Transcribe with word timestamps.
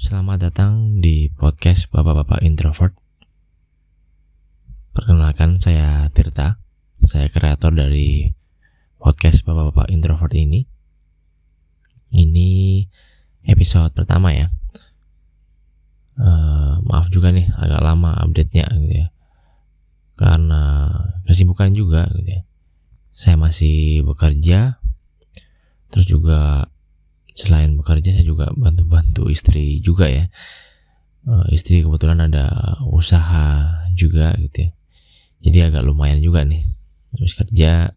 Selamat 0.00 0.48
datang 0.48 1.04
di 1.04 1.28
podcast 1.28 1.92
Bapak-Bapak 1.92 2.40
Introvert. 2.40 2.96
Perkenalkan 4.96 5.60
saya 5.60 6.08
Tirta, 6.08 6.56
saya 7.04 7.28
kreator 7.28 7.76
dari 7.76 8.32
podcast 8.96 9.44
Bapak-Bapak 9.44 9.92
Introvert 9.92 10.32
ini. 10.32 10.64
Ini 12.16 12.80
episode 13.44 13.92
pertama 13.92 14.32
ya. 14.32 14.48
Uh, 16.16 16.80
maaf 16.80 17.12
juga 17.12 17.28
nih 17.28 17.52
agak 17.60 17.84
lama 17.84 18.16
update-nya 18.24 18.72
gitu 18.80 19.04
ya. 19.04 19.12
Karena 20.16 20.88
kesibukan 21.28 21.76
juga 21.76 22.08
gitu 22.16 22.40
ya. 22.40 22.42
Saya 23.12 23.36
masih 23.36 24.00
bekerja 24.08 24.80
terus 25.92 26.08
juga 26.08 26.69
selain 27.40 27.72
bekerja 27.80 28.12
saya 28.12 28.26
juga 28.26 28.52
bantu-bantu 28.52 29.32
istri 29.32 29.80
juga 29.80 30.12
ya. 30.12 30.28
Uh, 31.24 31.44
istri 31.52 31.84
kebetulan 31.84 32.20
ada 32.28 32.76
usaha 32.88 33.80
juga 33.96 34.36
gitu 34.36 34.68
ya. 34.68 34.70
Jadi 35.40 35.58
agak 35.72 35.82
lumayan 35.88 36.20
juga 36.20 36.44
nih. 36.44 36.60
Terus 37.16 37.32
kerja 37.32 37.96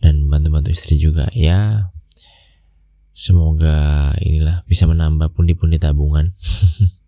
dan 0.00 0.14
bantu-bantu 0.28 0.72
istri 0.72 1.00
juga. 1.00 1.28
Ya 1.32 1.88
semoga 3.16 4.12
inilah 4.20 4.64
bisa 4.68 4.84
menambah 4.84 5.32
pundi-pundi 5.32 5.80
tabungan. 5.80 6.28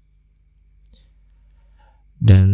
Dan 2.22 2.46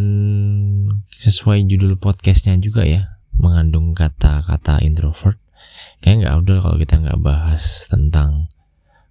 sesuai 1.13 1.69
judul 1.69 2.01
podcastnya 2.01 2.57
juga 2.57 2.89
ya 2.89 3.21
mengandung 3.37 3.93
kata-kata 3.93 4.81
introvert. 4.81 5.37
Kayak 6.01 6.25
nggak 6.25 6.37
udah 6.41 6.57
kalau 6.65 6.77
kita 6.81 6.95
nggak 7.05 7.21
bahas 7.21 7.85
tentang 7.91 8.49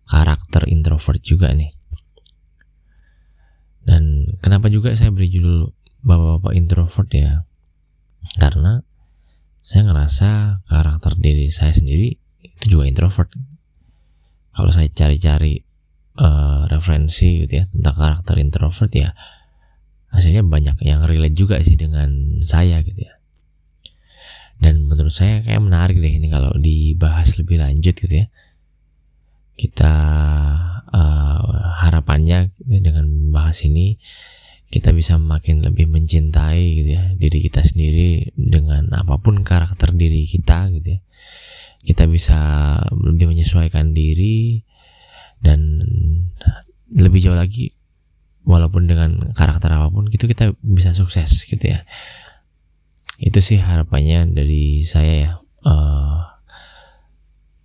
karakter 0.07 0.65
introvert 0.71 1.19
juga 1.19 1.51
nih. 1.51 1.69
Dan 3.87 4.35
kenapa 4.43 4.67
juga 4.67 4.91
saya 4.95 5.11
beri 5.15 5.31
judul 5.31 5.71
bapak-bapak 6.03 6.53
introvert 6.55 7.09
ya? 7.11 7.43
Karena 8.35 8.83
saya 9.63 9.87
ngerasa 9.87 10.29
karakter 10.67 11.19
diri 11.19 11.47
saya 11.51 11.71
sendiri 11.75 12.15
itu 12.43 12.65
juga 12.79 12.87
introvert. 12.87 13.31
Kalau 14.51 14.71
saya 14.73 14.87
cari-cari 14.91 15.59
uh, 16.19 16.65
referensi 16.67 17.45
gitu 17.45 17.63
ya 17.63 17.65
tentang 17.69 17.95
karakter 17.95 18.35
introvert 18.41 18.91
ya 18.91 19.13
hasilnya 20.07 20.41
banyak 20.47 20.81
yang 20.87 21.05
relate 21.05 21.35
juga 21.35 21.59
sih 21.61 21.75
dengan 21.75 22.39
saya 22.43 22.79
gitu 22.83 23.05
ya. 23.05 23.13
Dan 24.57 24.89
menurut 24.89 25.13
saya 25.13 25.45
kayak 25.45 25.61
menarik 25.61 26.01
deh 26.01 26.09
ini 26.09 26.33
kalau 26.33 26.49
dibahas 26.57 27.37
lebih 27.37 27.61
lanjut 27.61 27.93
gitu 27.93 28.25
ya 28.25 28.27
kita 29.57 29.95
uh, 30.93 31.41
harapannya 31.81 32.53
dengan 32.61 33.33
bahas 33.33 33.65
ini 33.65 33.97
kita 34.67 34.91
bisa 34.91 35.15
makin 35.15 35.63
lebih 35.63 35.87
mencintai 35.87 36.61
gitu 36.77 36.89
ya 36.99 37.03
diri 37.15 37.39
kita 37.39 37.63
sendiri 37.63 38.35
dengan 38.35 38.91
apa 38.93 39.15
pun 39.17 39.41
karakter 39.41 39.95
diri 39.95 40.27
kita 40.27 40.67
gitu 40.75 40.99
ya. 40.99 41.01
Kita 41.87 42.03
bisa 42.05 42.39
lebih 42.91 43.31
menyesuaikan 43.31 43.95
diri 43.95 44.59
dan 45.39 45.79
lebih 46.91 47.23
jauh 47.23 47.37
lagi 47.39 47.71
walaupun 48.43 48.91
dengan 48.91 49.31
karakter 49.31 49.71
apa 49.71 49.87
pun 49.87 50.11
gitu 50.11 50.27
kita 50.27 50.51
bisa 50.59 50.91
sukses 50.91 51.47
gitu 51.47 51.63
ya. 51.63 51.87
Itu 53.23 53.39
sih 53.39 53.63
harapannya 53.63 54.35
dari 54.35 54.83
saya 54.83 55.13
ya 55.15 55.31
uh, 55.63 56.21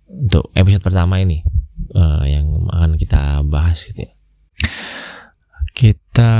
untuk 0.07 0.55
episode 0.55 0.81
pertama 0.81 1.19
ini 1.19 1.43
uh, 1.91 2.23
yang 2.23 2.69
akan 2.71 2.95
kita 2.95 3.43
bahas 3.43 3.83
gitu 3.89 4.07
ya. 4.07 4.13
Kita 5.73 6.33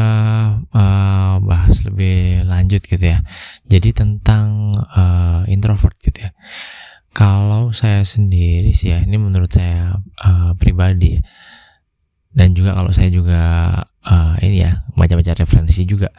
uh, 0.69 1.35
bahas 1.41 1.83
lebih 1.83 2.45
lanjut 2.45 2.85
gitu 2.85 3.01
ya. 3.01 3.19
Jadi 3.65 3.89
tentang 3.91 4.71
uh, 4.77 5.43
introvert 5.49 5.97
gitu 5.99 6.29
ya. 6.29 6.31
Kalau 7.13 7.73
saya 7.75 8.01
sendiri 8.05 8.73
sih 8.73 8.93
ya, 8.93 9.03
ini 9.03 9.17
menurut 9.21 9.49
saya 9.49 9.97
uh, 10.21 10.53
pribadi. 10.57 11.19
Dan 12.33 12.57
juga 12.57 12.73
kalau 12.73 12.89
saya 12.89 13.13
juga 13.13 13.41
uh, 14.05 14.35
ini 14.41 14.65
ya, 14.65 14.85
baca-baca 14.97 15.37
referensi 15.37 15.85
juga 15.85 16.09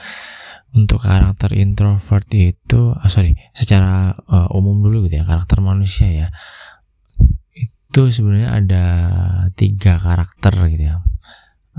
untuk 0.75 1.03
karakter 1.03 1.55
introvert 1.55 2.27
itu, 2.35 2.95
oh 2.95 3.11
sorry, 3.11 3.35
secara 3.55 4.15
uh, 4.27 4.51
umum 4.55 4.83
dulu 4.83 5.07
gitu 5.07 5.23
ya, 5.23 5.25
karakter 5.27 5.63
manusia 5.63 6.11
ya 6.11 6.29
itu 7.95 8.11
sebenarnya 8.11 8.59
ada 8.59 8.85
tiga 9.55 10.03
karakter 10.03 10.51
gitu 10.67 10.91
ya. 10.91 10.99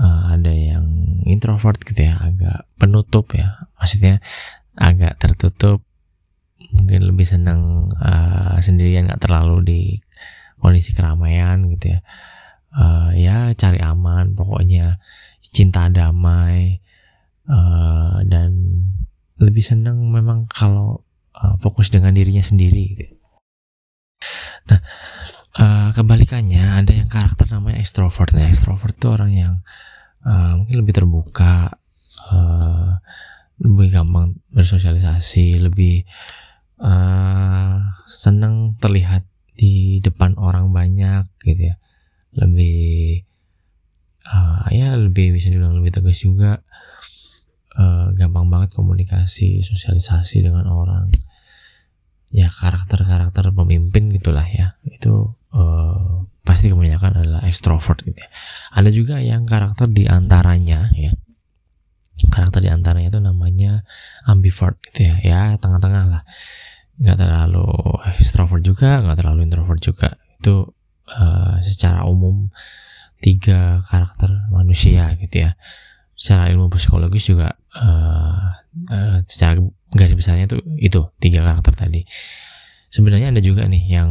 Uh, 0.00 0.32
ada 0.32 0.48
yang 0.48 0.88
introvert 1.28 1.76
gitu 1.84 2.08
ya 2.08 2.16
agak 2.16 2.64
penutup 2.80 3.28
ya. 3.36 3.68
Maksudnya 3.76 4.24
agak 4.80 5.20
tertutup 5.20 5.84
mungkin 6.72 7.04
lebih 7.04 7.28
senang 7.28 7.92
uh, 8.00 8.56
sendirian 8.64 9.12
nggak 9.12 9.28
terlalu 9.28 9.56
di 9.60 9.80
kondisi 10.56 10.96
keramaian 10.96 11.68
gitu 11.76 11.92
ya. 11.92 12.00
Uh, 12.72 13.12
ya 13.12 13.52
cari 13.52 13.84
aman 13.84 14.32
pokoknya 14.32 14.96
cinta 15.52 15.92
damai 15.92 16.80
uh, 17.44 18.24
dan 18.24 18.56
lebih 19.36 19.60
senang 19.60 20.00
memang 20.08 20.48
kalau 20.48 21.04
uh, 21.36 21.60
fokus 21.60 21.92
dengan 21.92 22.16
dirinya 22.16 22.40
sendiri 22.40 22.96
gitu. 22.96 23.16
nah 24.72 24.80
uh, 24.80 25.15
kebalikannya 25.96 26.84
ada 26.84 26.92
yang 26.92 27.08
karakter 27.08 27.48
namanya 27.48 27.80
extrovert. 27.80 28.36
Nah 28.36 28.52
extrovert 28.52 29.00
itu 29.00 29.08
orang 29.08 29.32
yang 29.32 29.54
uh, 30.28 30.60
mungkin 30.60 30.76
lebih 30.84 30.92
terbuka 30.92 31.80
uh, 32.36 33.00
lebih 33.56 33.88
gampang 33.88 34.36
bersosialisasi 34.52 35.64
lebih 35.64 36.04
uh, 36.84 37.80
senang 38.04 38.76
terlihat 38.76 39.24
di 39.56 40.04
depan 40.04 40.36
orang 40.36 40.68
banyak 40.76 41.24
gitu 41.40 41.72
ya. 41.72 41.76
Lebih 42.36 43.24
uh, 44.28 44.68
ya 44.68 44.92
lebih 45.00 45.32
bisa 45.32 45.48
dibilang 45.48 45.80
lebih 45.80 45.96
tegas 45.96 46.20
juga. 46.20 46.60
Uh, 47.76 48.08
gampang 48.16 48.48
banget 48.48 48.72
komunikasi 48.72 49.64
sosialisasi 49.64 50.44
dengan 50.44 50.68
orang. 50.68 51.08
Ya 52.28 52.52
karakter-karakter 52.52 53.52
pemimpin 53.56 54.12
gitulah 54.12 54.44
ya. 54.44 54.76
Itu 54.84 55.40
uh, 55.56 56.28
pasti 56.46 56.70
kebanyakan 56.70 57.24
adalah 57.24 57.42
extrovert 57.48 58.04
gitu 58.04 58.20
ya. 58.20 58.30
Ada 58.76 58.90
juga 58.92 59.18
yang 59.18 59.48
karakter 59.48 59.90
di 59.90 60.06
antaranya 60.06 60.86
ya. 60.94 61.10
Karakter 62.32 62.64
di 62.64 62.70
antaranya 62.70 63.08
itu 63.12 63.20
namanya 63.20 63.82
ambivert 64.28 64.78
gitu 64.92 65.10
ya. 65.10 65.16
Ya, 65.24 65.40
tengah-tengah 65.58 66.04
lah. 66.06 66.22
Nggak 66.96 67.18
terlalu 67.18 67.66
extrovert 68.16 68.62
juga, 68.62 69.02
nggak 69.02 69.18
terlalu 69.20 69.48
introvert 69.48 69.80
juga. 69.82 70.16
Itu 70.38 70.76
uh, 71.10 71.58
secara 71.64 72.06
umum 72.06 72.52
tiga 73.20 73.82
karakter 73.88 74.30
manusia 74.54 75.12
gitu 75.18 75.50
ya. 75.50 75.58
Secara 76.16 76.48
ilmu 76.48 76.72
psikologis 76.72 77.28
juga 77.28 77.52
uh, 77.76 78.48
uh, 78.88 79.18
secara 79.26 79.60
garis 79.92 80.16
besarnya 80.16 80.48
itu 80.48 80.58
itu 80.80 81.00
tiga 81.20 81.44
karakter 81.44 81.72
tadi 81.76 82.02
sebenarnya 82.90 83.34
ada 83.34 83.42
juga 83.42 83.66
nih 83.66 83.84
yang 83.98 84.10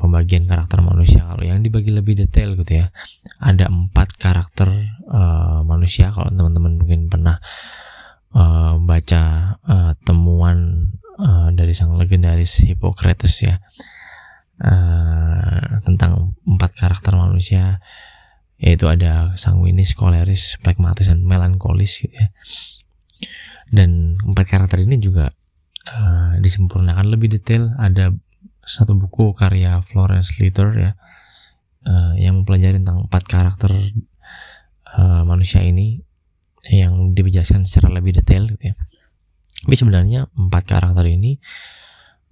pembagian 0.00 0.48
karakter 0.48 0.80
manusia. 0.80 1.24
Kalau 1.28 1.44
yang 1.44 1.60
dibagi 1.60 1.92
lebih 1.92 2.16
detail 2.18 2.56
gitu 2.58 2.84
ya 2.84 2.86
ada 3.40 3.68
empat 3.68 4.16
karakter 4.16 4.68
uh, 5.08 5.60
manusia. 5.66 6.10
Kalau 6.10 6.30
teman-teman 6.32 6.80
mungkin 6.80 7.12
pernah 7.12 7.36
uh, 8.34 8.80
baca 8.80 9.56
uh, 9.62 9.92
temuan 10.02 10.90
uh, 11.20 11.48
dari 11.54 11.72
sang 11.76 11.94
legendaris 11.94 12.64
Hippocrates 12.64 13.44
ya 13.44 13.60
uh, 14.64 15.60
tentang 15.84 16.38
empat 16.46 16.70
karakter 16.78 17.14
manusia 17.14 17.82
yaitu 18.54 18.86
ada 18.88 19.34
sanguinis, 19.34 19.92
koleris, 19.98 20.56
pragmatis 20.62 21.10
dan 21.10 21.20
melankolis 21.26 22.00
gitu 22.00 22.14
ya. 22.14 22.28
Dan 23.68 24.14
empat 24.22 24.46
karakter 24.46 24.80
ini 24.86 24.96
juga 25.02 25.34
uh, 25.88 26.40
disempurnakan 26.40 27.06
lebih 27.08 27.32
detail 27.32 27.72
ada 27.76 28.12
satu 28.64 28.96
buku 28.96 29.36
karya 29.36 29.84
Florence 29.84 30.40
Litter 30.40 30.72
ya 30.76 30.90
uh, 31.84 32.12
yang 32.16 32.42
mempelajari 32.42 32.80
tentang 32.80 33.08
empat 33.08 33.22
karakter 33.28 33.72
uh, 34.96 35.22
manusia 35.28 35.60
ini 35.60 36.00
yang 36.64 37.12
dijelaskan 37.12 37.68
secara 37.68 37.92
lebih 37.92 38.16
detail 38.16 38.48
gitu 38.48 38.72
ya. 38.72 38.74
Tapi 39.64 39.74
sebenarnya 39.76 40.28
empat 40.32 40.64
karakter 40.64 41.04
ini 41.12 41.36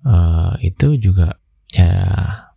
uh, 0.09 0.57
itu 0.61 0.97
juga 0.97 1.37
ya 1.73 1.93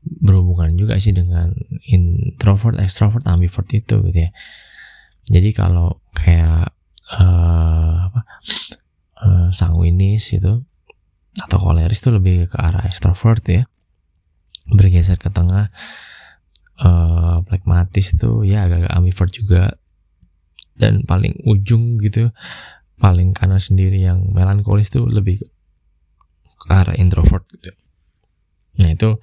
berhubungan 0.05 0.75
juga 0.75 0.99
sih 1.01 1.15
dengan 1.15 1.51
introvert, 1.87 2.77
extrovert, 2.79 3.25
ambivert 3.27 3.67
itu 3.75 4.03
gitu 4.07 4.19
ya. 4.19 4.31
Jadi 5.25 5.49
kalau 5.51 5.99
kayak 6.13 6.71
uh, 7.17 7.95
apa 8.07 8.21
uh, 9.25 9.47
sanguinis 9.49 10.31
itu 10.37 10.61
atau 11.35 11.57
koleris 11.59 11.99
itu 11.99 12.09
lebih 12.15 12.47
ke 12.47 12.57
arah 12.59 12.87
extrovert 12.87 13.43
ya. 13.47 13.63
Bergeser 14.71 15.19
ke 15.19 15.29
tengah 15.29 15.69
uh, 16.81 17.43
pragmatis 17.43 18.15
itu 18.15 18.47
ya 18.47 18.65
agak-agak 18.65 18.93
ambivert 18.95 19.31
juga. 19.35 19.63
Dan 20.75 21.07
paling 21.07 21.39
ujung 21.47 21.95
gitu 22.03 22.35
paling 22.99 23.35
kanan 23.35 23.59
sendiri 23.59 23.99
yang 23.99 24.31
melankolis 24.31 24.91
tuh 24.91 25.07
lebih 25.07 25.39
ke 26.55 26.67
arah 26.71 26.95
introvert 26.95 27.43
gitu. 27.51 27.71
Nah 28.79 28.91
itu 28.91 29.19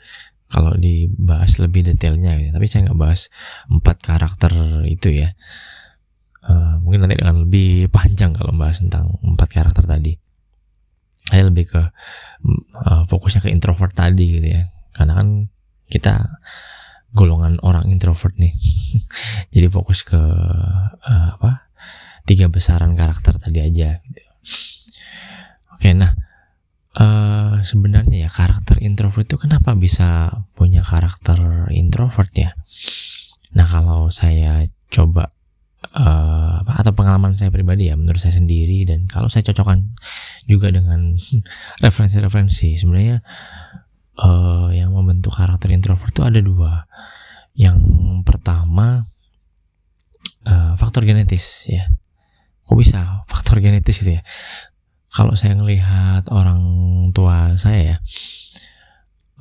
kalau 0.53 0.77
dibahas 0.77 1.57
lebih 1.65 1.89
detailnya 1.89 2.37
ya. 2.37 2.53
tapi 2.53 2.69
saya 2.69 2.89
nggak 2.89 3.01
bahas 3.01 3.33
empat 3.73 3.97
karakter 4.05 4.53
itu 4.89 5.13
ya. 5.25 5.33
Uh, 6.43 6.81
mungkin 6.83 7.07
nanti 7.07 7.17
akan 7.23 7.49
lebih 7.49 7.87
panjang 7.89 8.35
kalau 8.35 8.53
bahas 8.53 8.83
tentang 8.83 9.15
empat 9.23 9.49
karakter 9.63 9.87
tadi 9.87 10.19
saya 11.27 11.49
lebih 11.49 11.71
ke 11.71 11.83
uh, 12.87 13.03
fokusnya 13.07 13.47
ke 13.47 13.51
introvert 13.51 13.95
tadi 13.95 14.41
gitu 14.41 14.49
ya. 14.53 14.69
Karena 14.93 15.19
kan 15.19 15.29
kita 15.89 16.43
golongan 17.13 17.61
orang 17.61 17.89
introvert 17.93 18.35
nih. 18.41 18.53
Jadi 19.55 19.67
fokus 19.69 20.05
ke 20.05 20.19
uh, 20.19 21.29
apa 21.39 21.73
tiga 22.23 22.47
besaran 22.49 22.95
karakter 22.95 23.35
tadi 23.39 23.59
aja 23.59 23.99
gitu. 23.99 24.23
oke 25.75 25.89
nah 25.99 26.15
uh, 26.95 27.59
sebenarnya 27.67 28.27
ya 28.27 28.31
karakter 28.31 28.79
introvert 28.79 29.27
itu 29.27 29.37
kenapa 29.43 29.75
bisa 29.75 30.31
punya 30.55 30.87
karakter 30.87 31.69
introvert 31.75 32.31
ya? 32.35 32.55
Nah 33.59 33.67
kalau 33.67 34.09
saya 34.15 34.65
coba 34.89 35.35
uh, 35.91 36.63
atau 36.63 36.93
pengalaman 36.95 37.35
saya 37.35 37.51
pribadi 37.51 37.91
ya 37.91 37.99
menurut 37.99 38.23
saya 38.23 38.39
sendiri 38.39 38.87
dan 38.87 39.11
kalau 39.11 39.27
saya 39.27 39.43
cocokkan 39.51 39.95
juga 40.47 40.71
dengan 40.71 41.19
referensi-referensi. 41.85 42.79
Sebenarnya 42.79 43.21
uh, 44.23 44.71
yang 44.71 44.95
membentuk 44.95 45.35
karakter 45.35 45.75
introvert 45.75 46.15
itu 46.15 46.23
ada 46.23 46.39
dua. 46.39 46.87
Yang 47.59 47.83
pertama 48.25 49.05
uh, 50.47 50.73
faktor 50.79 51.05
genetis 51.05 51.67
ya. 51.69 51.85
Kok 52.63 52.79
bisa 52.79 53.27
faktor 53.27 53.59
genetis 53.59 54.01
gitu 54.01 54.17
ya? 54.17 54.23
Kalau 55.13 55.37
saya 55.37 55.59
ngelihat 55.59 56.33
orang 56.33 56.63
tua 57.13 57.53
saya 57.61 57.81
ya 57.85 57.97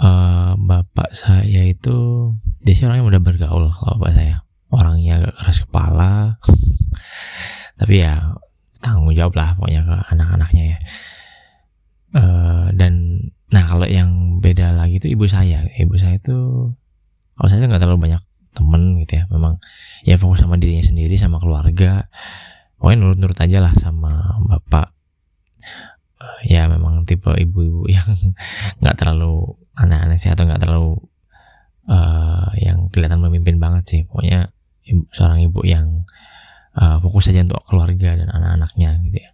uh, 0.01 0.51
bapak 0.57 1.13
saya 1.13 1.69
itu 1.69 2.29
dia 2.61 2.73
sih 2.75 2.85
orangnya 2.85 3.05
mudah 3.05 3.21
bergaul 3.21 3.69
kalau 3.71 4.01
bapak 4.01 4.11
saya 4.17 4.35
orangnya 4.71 5.21
agak 5.21 5.35
keras 5.37 5.57
kepala. 5.67 6.41
Tapi 7.79 7.93
ya 8.01 8.35
tanggung 8.81 9.13
jawab 9.13 9.37
lah 9.37 9.49
pokoknya 9.59 9.81
ke 9.85 9.95
anak-anaknya 10.17 10.63
ya. 10.75 10.77
Uh, 12.11 12.67
dan 12.75 13.23
nah 13.51 13.63
kalau 13.63 13.87
yang 13.87 14.41
beda 14.41 14.73
lagi 14.73 14.97
itu 14.97 15.11
ibu 15.11 15.27
saya. 15.29 15.67
Ibu 15.77 15.95
saya 15.95 16.17
itu 16.17 16.71
kalau 17.37 17.47
saya 17.47 17.67
nggak 17.67 17.83
terlalu 17.83 18.09
banyak 18.09 18.21
temen 18.57 18.97
gitu 19.03 19.21
ya. 19.21 19.23
Memang 19.29 19.61
ya 20.03 20.17
fokus 20.17 20.41
sama 20.41 20.57
dirinya 20.57 20.83
sendiri 20.83 21.15
sama 21.15 21.37
keluarga. 21.37 22.09
Pokoknya 22.81 22.97
nurut-nurut 23.05 23.37
aja 23.37 23.61
lah 23.61 23.73
sama 23.77 24.41
bapak. 24.49 24.95
Ya 26.41 26.65
memang 26.65 27.05
tipe 27.05 27.29
ibu-ibu 27.29 27.85
yang 27.93 28.09
nggak 28.81 28.97
terlalu 28.97 29.57
aneh-aneh 29.77 30.17
sih 30.17 30.33
atau 30.33 30.49
nggak 30.49 30.61
terlalu 30.61 30.97
uh, 31.89 32.49
yang 32.57 32.89
kelihatan 32.89 33.21
memimpin 33.21 33.61
banget 33.61 33.83
sih. 33.85 34.01
Pokoknya 34.09 34.49
seorang 35.11 35.45
ibu 35.45 35.61
yang 35.65 36.03
uh, 36.77 36.97
fokus 36.99 37.31
saja 37.31 37.43
untuk 37.43 37.63
keluarga 37.67 38.15
dan 38.15 38.27
anak-anaknya 38.31 38.89
gitu 39.07 39.17
ya. 39.17 39.31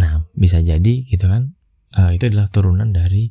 Nah 0.00 0.12
bisa 0.34 0.62
jadi 0.62 0.94
gitu 1.06 1.26
kan 1.26 1.54
uh, 1.98 2.10
itu 2.14 2.30
adalah 2.30 2.46
turunan 2.48 2.90
dari 2.94 3.30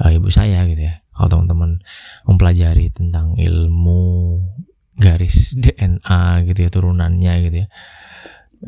uh, 0.00 0.10
ibu 0.10 0.28
saya 0.32 0.64
gitu 0.68 0.80
ya. 0.88 1.00
Kalau 1.10 1.28
teman-teman 1.36 1.84
mempelajari 2.24 2.88
tentang 2.88 3.36
ilmu 3.36 4.40
garis 5.00 5.56
DNA 5.56 6.44
gitu 6.48 6.58
ya 6.64 6.70
turunannya 6.72 7.34
gitu 7.48 7.56
ya 7.64 7.68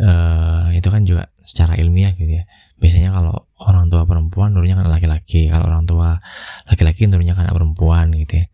uh, 0.00 0.72
itu 0.72 0.88
kan 0.88 1.02
juga 1.04 1.28
secara 1.44 1.76
ilmiah 1.76 2.14
gitu 2.16 2.40
ya. 2.40 2.44
Biasanya 2.80 3.14
kalau 3.14 3.46
orang 3.62 3.92
tua 3.92 4.08
perempuan 4.08 4.56
nurunnya 4.56 4.80
kan 4.80 4.88
laki-laki. 4.88 5.46
Kalau 5.52 5.68
orang 5.68 5.84
tua 5.84 6.18
laki-laki 6.66 7.06
nurunnya 7.06 7.36
kan 7.36 7.50
perempuan 7.52 8.10
gitu 8.16 8.42
ya. 8.42 8.46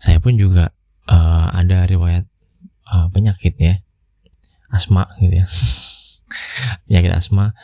Saya 0.00 0.22
pun 0.22 0.38
juga 0.40 0.72
uh, 1.08 1.46
ada 1.54 1.86
riwayat 1.88 2.26
uh, 2.90 3.08
penyakit 3.14 3.54
ya. 3.56 3.78
Asma 4.70 5.06
gitu 5.22 5.40
ya. 5.40 5.46
Penyakit 6.86 7.12
asma 7.14 7.56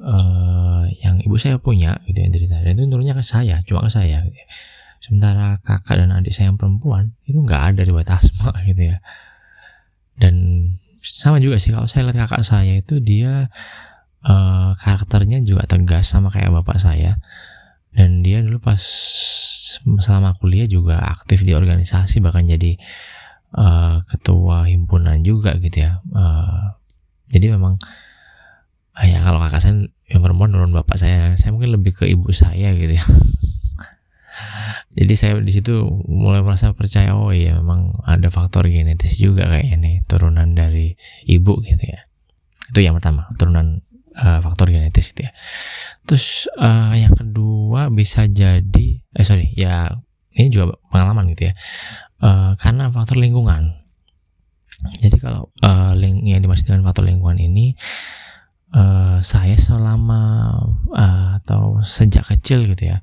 uh, 0.00 0.84
yang 1.00 1.20
ibu 1.24 1.36
saya 1.40 1.60
punya 1.60 2.00
gitu 2.08 2.20
ya 2.20 2.28
cerita 2.32 2.56
dan 2.60 2.76
itu 2.76 2.84
nurunnya 2.88 3.16
ke 3.16 3.24
saya 3.24 3.60
cuma 3.64 3.84
ke 3.84 3.90
saya 3.92 4.24
gitu 4.24 4.36
ya. 4.36 4.48
sementara 4.96 5.60
kakak 5.60 6.00
dan 6.00 6.08
adik 6.16 6.32
saya 6.32 6.48
yang 6.48 6.56
perempuan 6.56 7.12
itu 7.28 7.36
nggak 7.36 7.76
ada 7.76 7.82
riwayat 7.84 8.16
asma 8.16 8.56
gitu 8.68 8.96
ya. 8.96 8.98
Dan 10.16 10.34
sama 11.00 11.38
juga 11.38 11.60
sih 11.60 11.70
kalau 11.70 11.86
saya 11.86 12.08
lihat 12.08 12.26
kakak 12.26 12.42
saya 12.42 12.80
itu 12.80 12.98
dia 13.04 13.52
uh, 14.24 14.72
karakternya 14.80 15.44
juga 15.44 15.68
tegas 15.68 16.08
sama 16.08 16.32
kayak 16.32 16.50
bapak 16.50 16.80
saya. 16.80 17.20
Dan 17.92 18.20
dia 18.20 18.44
dulu 18.44 18.60
pas 18.60 18.80
selama 20.00 20.36
kuliah 20.38 20.68
juga 20.68 21.00
aktif 21.00 21.42
di 21.42 21.52
organisasi 21.52 22.22
bahkan 22.24 22.44
jadi 22.46 22.78
uh, 23.56 24.02
ketua 24.06 24.66
himpunan 24.68 25.20
juga 25.24 25.56
gitu 25.58 25.86
ya. 25.86 26.00
Uh, 26.12 26.76
jadi 27.30 27.54
memang 27.56 27.80
uh, 28.96 29.06
ya 29.06 29.22
kalau 29.22 29.42
kakak 29.42 29.60
saya 29.62 29.74
yang 30.06 30.22
perempuan 30.22 30.54
turun 30.54 30.70
bapak 30.70 30.96
saya 30.96 31.34
saya 31.34 31.50
mungkin 31.50 31.74
lebih 31.74 31.92
ke 31.98 32.04
ibu 32.06 32.30
saya 32.30 32.72
gitu 32.74 32.94
ya. 32.94 33.04
Jadi 34.96 35.12
saya 35.12 35.36
di 35.44 35.52
situ 35.52 35.84
mulai 36.08 36.40
merasa 36.40 36.72
percaya 36.72 37.12
oh 37.12 37.28
iya 37.28 37.52
memang 37.52 38.00
ada 38.08 38.32
faktor 38.32 38.64
genetis 38.64 39.20
juga 39.20 39.44
kayaknya 39.44 39.76
nih 39.76 39.94
turunan 40.08 40.56
dari 40.56 40.96
ibu 41.28 41.60
gitu 41.60 41.84
ya. 41.84 42.08
Itu 42.72 42.80
yang 42.80 42.96
pertama 42.96 43.28
turunan 43.36 43.84
uh, 44.16 44.40
faktor 44.40 44.72
genetis 44.72 45.12
itu 45.12 45.28
ya. 45.28 45.32
Terus 46.08 46.48
uh, 46.56 46.96
yang 46.96 47.12
kedua 47.12 47.92
bisa 47.92 48.24
jadi 48.26 48.88
eh 49.00 49.24
sorry 49.24 49.52
ya 49.52 49.92
ini 50.36 50.48
juga 50.52 50.76
pengalaman 50.92 51.32
gitu 51.36 51.52
ya. 51.52 51.54
Uh, 52.20 52.52
karena 52.56 52.88
faktor 52.88 53.20
lingkungan. 53.20 53.76
Jadi 55.00 55.16
kalau 55.20 55.48
uh, 55.64 55.96
link 55.96 56.24
yang 56.28 56.44
dimaksud 56.44 56.68
dengan 56.68 56.84
faktor 56.84 57.08
lingkungan 57.08 57.40
ini 57.40 57.72
uh, 58.76 59.24
saya 59.24 59.56
selama 59.56 60.52
uh, 60.92 61.40
atau 61.40 61.80
sejak 61.80 62.28
kecil 62.28 62.68
gitu 62.68 62.92
ya 62.92 63.00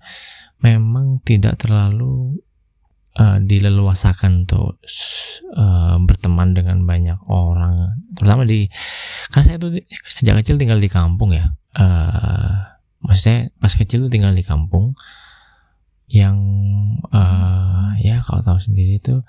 memang 0.64 1.20
tidak 1.26 1.60
terlalu 1.60 2.40
uh, 3.18 3.38
dileluasakan 3.42 4.46
untuk 4.46 4.82
uh, 5.58 5.96
berteman 6.02 6.54
dengan 6.58 6.86
banyak 6.86 7.20
orang. 7.30 7.94
Terutama 8.18 8.46
di 8.46 8.70
karena 9.34 9.46
saya 9.46 9.58
tuh 9.58 9.72
sejak 9.90 10.42
kecil 10.42 10.58
tinggal 10.58 10.78
di 10.82 10.90
kampung 10.90 11.34
ya. 11.34 11.54
Uh, 11.74 12.78
maksudnya 13.02 13.50
pas 13.58 13.74
kecil 13.74 14.06
tuh 14.08 14.12
tinggal 14.14 14.34
di 14.34 14.46
kampung. 14.46 14.98
Yang 16.10 16.38
uh, 17.10 17.98
ya 18.02 18.22
kalau 18.22 18.46
tahu 18.46 18.60
sendiri 18.62 19.02
itu 19.02 19.26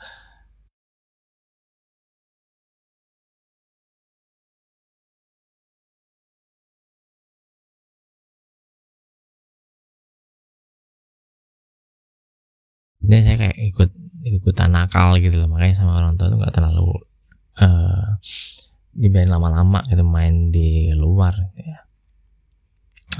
dan 13.05 13.21
saya 13.21 13.37
kayak 13.37 13.59
ikut 13.61 13.91
ikutan 14.25 14.73
nakal 14.73 15.17
gitu 15.21 15.37
loh. 15.37 15.49
Makanya 15.53 15.77
sama 15.77 16.01
orang 16.01 16.17
tua 16.17 16.33
tuh 16.33 16.41
nggak 16.41 16.55
terlalu 16.55 16.89
uh, 17.61 18.17
dibiarin 18.97 19.31
lama-lama 19.31 19.85
gitu 19.91 20.03
main 20.07 20.49
di 20.49 20.91
luar 20.97 21.37
gitu 21.53 21.61
ya. 21.61 21.79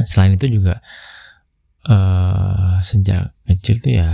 Selain 0.03 0.35
itu 0.35 0.49
juga 0.49 0.81
uh, 1.87 2.81
sejak 2.81 3.37
kecil 3.45 3.79
tuh 3.85 3.93
ya 4.01 4.11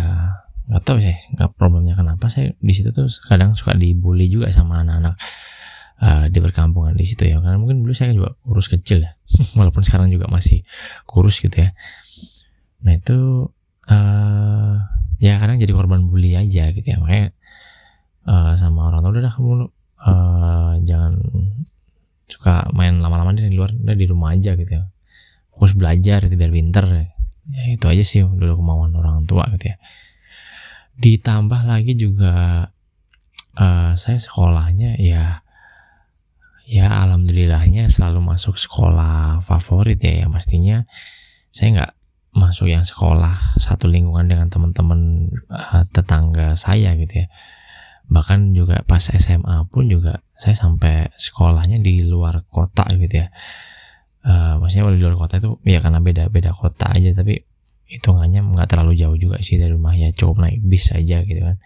nggak 0.70 0.82
tahu 0.86 0.98
sih 1.02 1.14
nggak 1.38 1.54
problemnya 1.54 1.94
kenapa. 1.94 2.26
Saya 2.26 2.52
di 2.58 2.72
situ 2.74 2.90
tuh 2.90 3.06
kadang 3.30 3.54
suka 3.54 3.78
dibully 3.78 4.26
juga 4.26 4.50
sama 4.50 4.82
anak-anak 4.82 5.14
uh, 6.02 6.26
di 6.26 6.38
perkampungan 6.42 6.98
di 6.98 7.06
situ 7.06 7.30
ya. 7.30 7.38
Karena 7.38 7.56
mungkin 7.56 7.86
dulu 7.86 7.94
saya 7.94 8.10
juga 8.10 8.34
kurus 8.42 8.66
kecil 8.66 9.06
ya 9.06 9.14
walaupun 9.58 9.86
sekarang 9.86 10.10
juga 10.10 10.26
masih 10.26 10.66
kurus 11.06 11.38
gitu 11.38 11.62
ya. 11.62 11.70
Nah 12.82 12.96
itu 12.96 13.46
uh, 13.92 14.76
ya 15.20 15.36
kadang 15.36 15.60
jadi 15.60 15.72
korban 15.76 16.08
bully 16.08 16.34
aja 16.34 16.72
gitu 16.72 16.86
ya. 16.88 16.96
Makanya 16.96 17.36
uh, 18.24 18.56
sama 18.56 18.88
orang 18.88 19.04
tua 19.04 19.12
udah 19.20 19.32
kamu 19.36 19.52
uh, 20.00 20.72
jangan 20.82 21.20
suka 22.24 22.72
main 22.72 22.98
lama-lama 23.04 23.36
di 23.36 23.52
luar 23.52 23.70
udah 23.76 23.96
di 23.96 24.06
rumah 24.08 24.32
aja 24.32 24.56
gitu 24.56 24.72
ya. 24.80 24.88
Fokus 25.52 25.76
belajar 25.76 26.24
itu 26.24 26.34
biar 26.34 26.50
pinter. 26.50 26.84
Ya 27.50 27.62
itu 27.68 27.84
aja 27.84 28.02
sih 28.02 28.24
dulu 28.24 28.58
kemauan 28.64 28.96
orang 28.96 29.28
tua 29.28 29.44
gitu 29.54 29.70
ya. 29.70 29.76
Ditambah 30.96 31.68
lagi 31.68 31.92
juga 32.00 32.66
uh, 33.60 33.92
saya 33.92 34.16
sekolahnya 34.16 34.96
ya 34.96 35.44
ya 36.70 36.86
alhamdulillahnya 36.86 37.90
selalu 37.90 38.22
masuk 38.22 38.54
sekolah 38.54 39.42
favorit 39.42 39.98
ya 39.98 40.22
yang 40.22 40.30
pastinya 40.30 40.86
saya 41.50 41.68
nggak 41.74 41.92
masuk 42.30 42.70
yang 42.70 42.86
sekolah 42.86 43.58
satu 43.58 43.90
lingkungan 43.90 44.30
dengan 44.30 44.46
teman-teman 44.46 45.30
uh, 45.50 45.82
tetangga 45.90 46.54
saya 46.54 46.94
gitu 46.94 47.26
ya. 47.26 47.28
Bahkan 48.10 48.54
juga 48.54 48.82
pas 48.86 49.02
SMA 49.02 49.66
pun 49.70 49.86
juga 49.86 50.22
saya 50.34 50.54
sampai 50.54 51.10
sekolahnya 51.14 51.82
di 51.82 52.06
luar 52.06 52.46
kota 52.46 52.86
gitu 52.94 53.26
ya. 53.26 53.28
Uh, 54.20 54.60
maksudnya 54.62 54.92
di 54.94 55.02
luar 55.02 55.16
kota 55.18 55.40
itu 55.40 55.56
ya 55.64 55.80
karena 55.80 55.96
beda 55.98 56.28
beda 56.28 56.52
kota 56.52 56.92
aja 56.92 57.16
tapi 57.16 57.40
hitungannya 57.88 58.44
nggak 58.52 58.68
terlalu 58.68 58.92
jauh 58.92 59.16
juga 59.16 59.40
sih 59.40 59.56
dari 59.56 59.72
rumah 59.72 59.96
ya 59.96 60.12
cukup 60.12 60.46
naik 60.46 60.62
bis 60.62 60.94
aja 60.94 61.26
gitu 61.26 61.42
kan. 61.42 61.58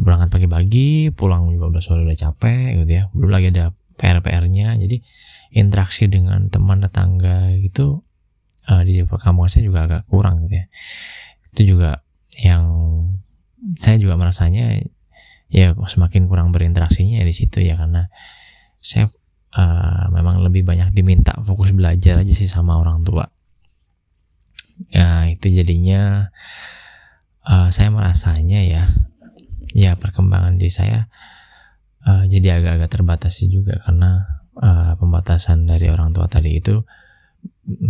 Berangkat 0.00 0.28
pagi-pagi 0.32 1.12
pulang 1.12 1.48
juga 1.52 1.76
udah 1.76 1.82
sore 1.84 2.04
udah 2.04 2.16
capek 2.16 2.84
gitu 2.84 2.92
ya. 2.92 3.04
Belum 3.16 3.32
lagi 3.32 3.52
ada 3.52 3.72
PR-PR-nya 3.96 4.76
jadi 4.80 4.96
interaksi 5.56 6.08
dengan 6.08 6.48
teman 6.48 6.80
tetangga 6.80 7.52
gitu 7.60 8.04
uh, 8.68 8.82
di 8.84 9.00
saya 9.48 9.62
juga 9.64 9.88
agak 9.88 10.02
kurang 10.10 10.44
gitu 10.44 10.60
ya. 10.60 10.66
Itu 11.54 11.62
juga 11.76 11.90
yang 12.40 12.64
saya 13.80 13.96
juga 14.00 14.16
merasanya 14.16 14.80
ya 15.50 15.74
semakin 15.74 16.30
kurang 16.30 16.54
berinteraksinya 16.54 17.20
di 17.20 17.34
situ 17.34 17.60
ya 17.60 17.76
karena 17.76 18.08
saya 18.80 19.10
uh, 19.56 20.08
memang 20.12 20.40
lebih 20.44 20.64
banyak 20.64 20.94
diminta 20.94 21.36
fokus 21.42 21.72
belajar 21.74 22.20
aja 22.20 22.32
sih 22.32 22.48
sama 22.48 22.76
orang 22.76 23.02
tua. 23.04 23.28
Ya 24.88 25.28
itu 25.28 25.52
jadinya 25.52 26.32
uh, 27.44 27.68
saya 27.68 27.92
merasanya 27.92 28.64
ya 28.64 28.82
ya 29.76 29.94
perkembangan 29.94 30.58
diri 30.58 30.72
saya 30.72 31.06
uh, 32.06 32.24
jadi 32.26 32.58
agak-agak 32.58 32.90
terbatas 32.90 33.38
sih 33.38 33.48
juga 33.52 33.78
karena 33.84 34.42
uh, 34.58 34.96
pembatasan 34.98 35.68
dari 35.68 35.92
orang 35.92 36.16
tua 36.16 36.26
tadi 36.26 36.58
itu 36.58 36.82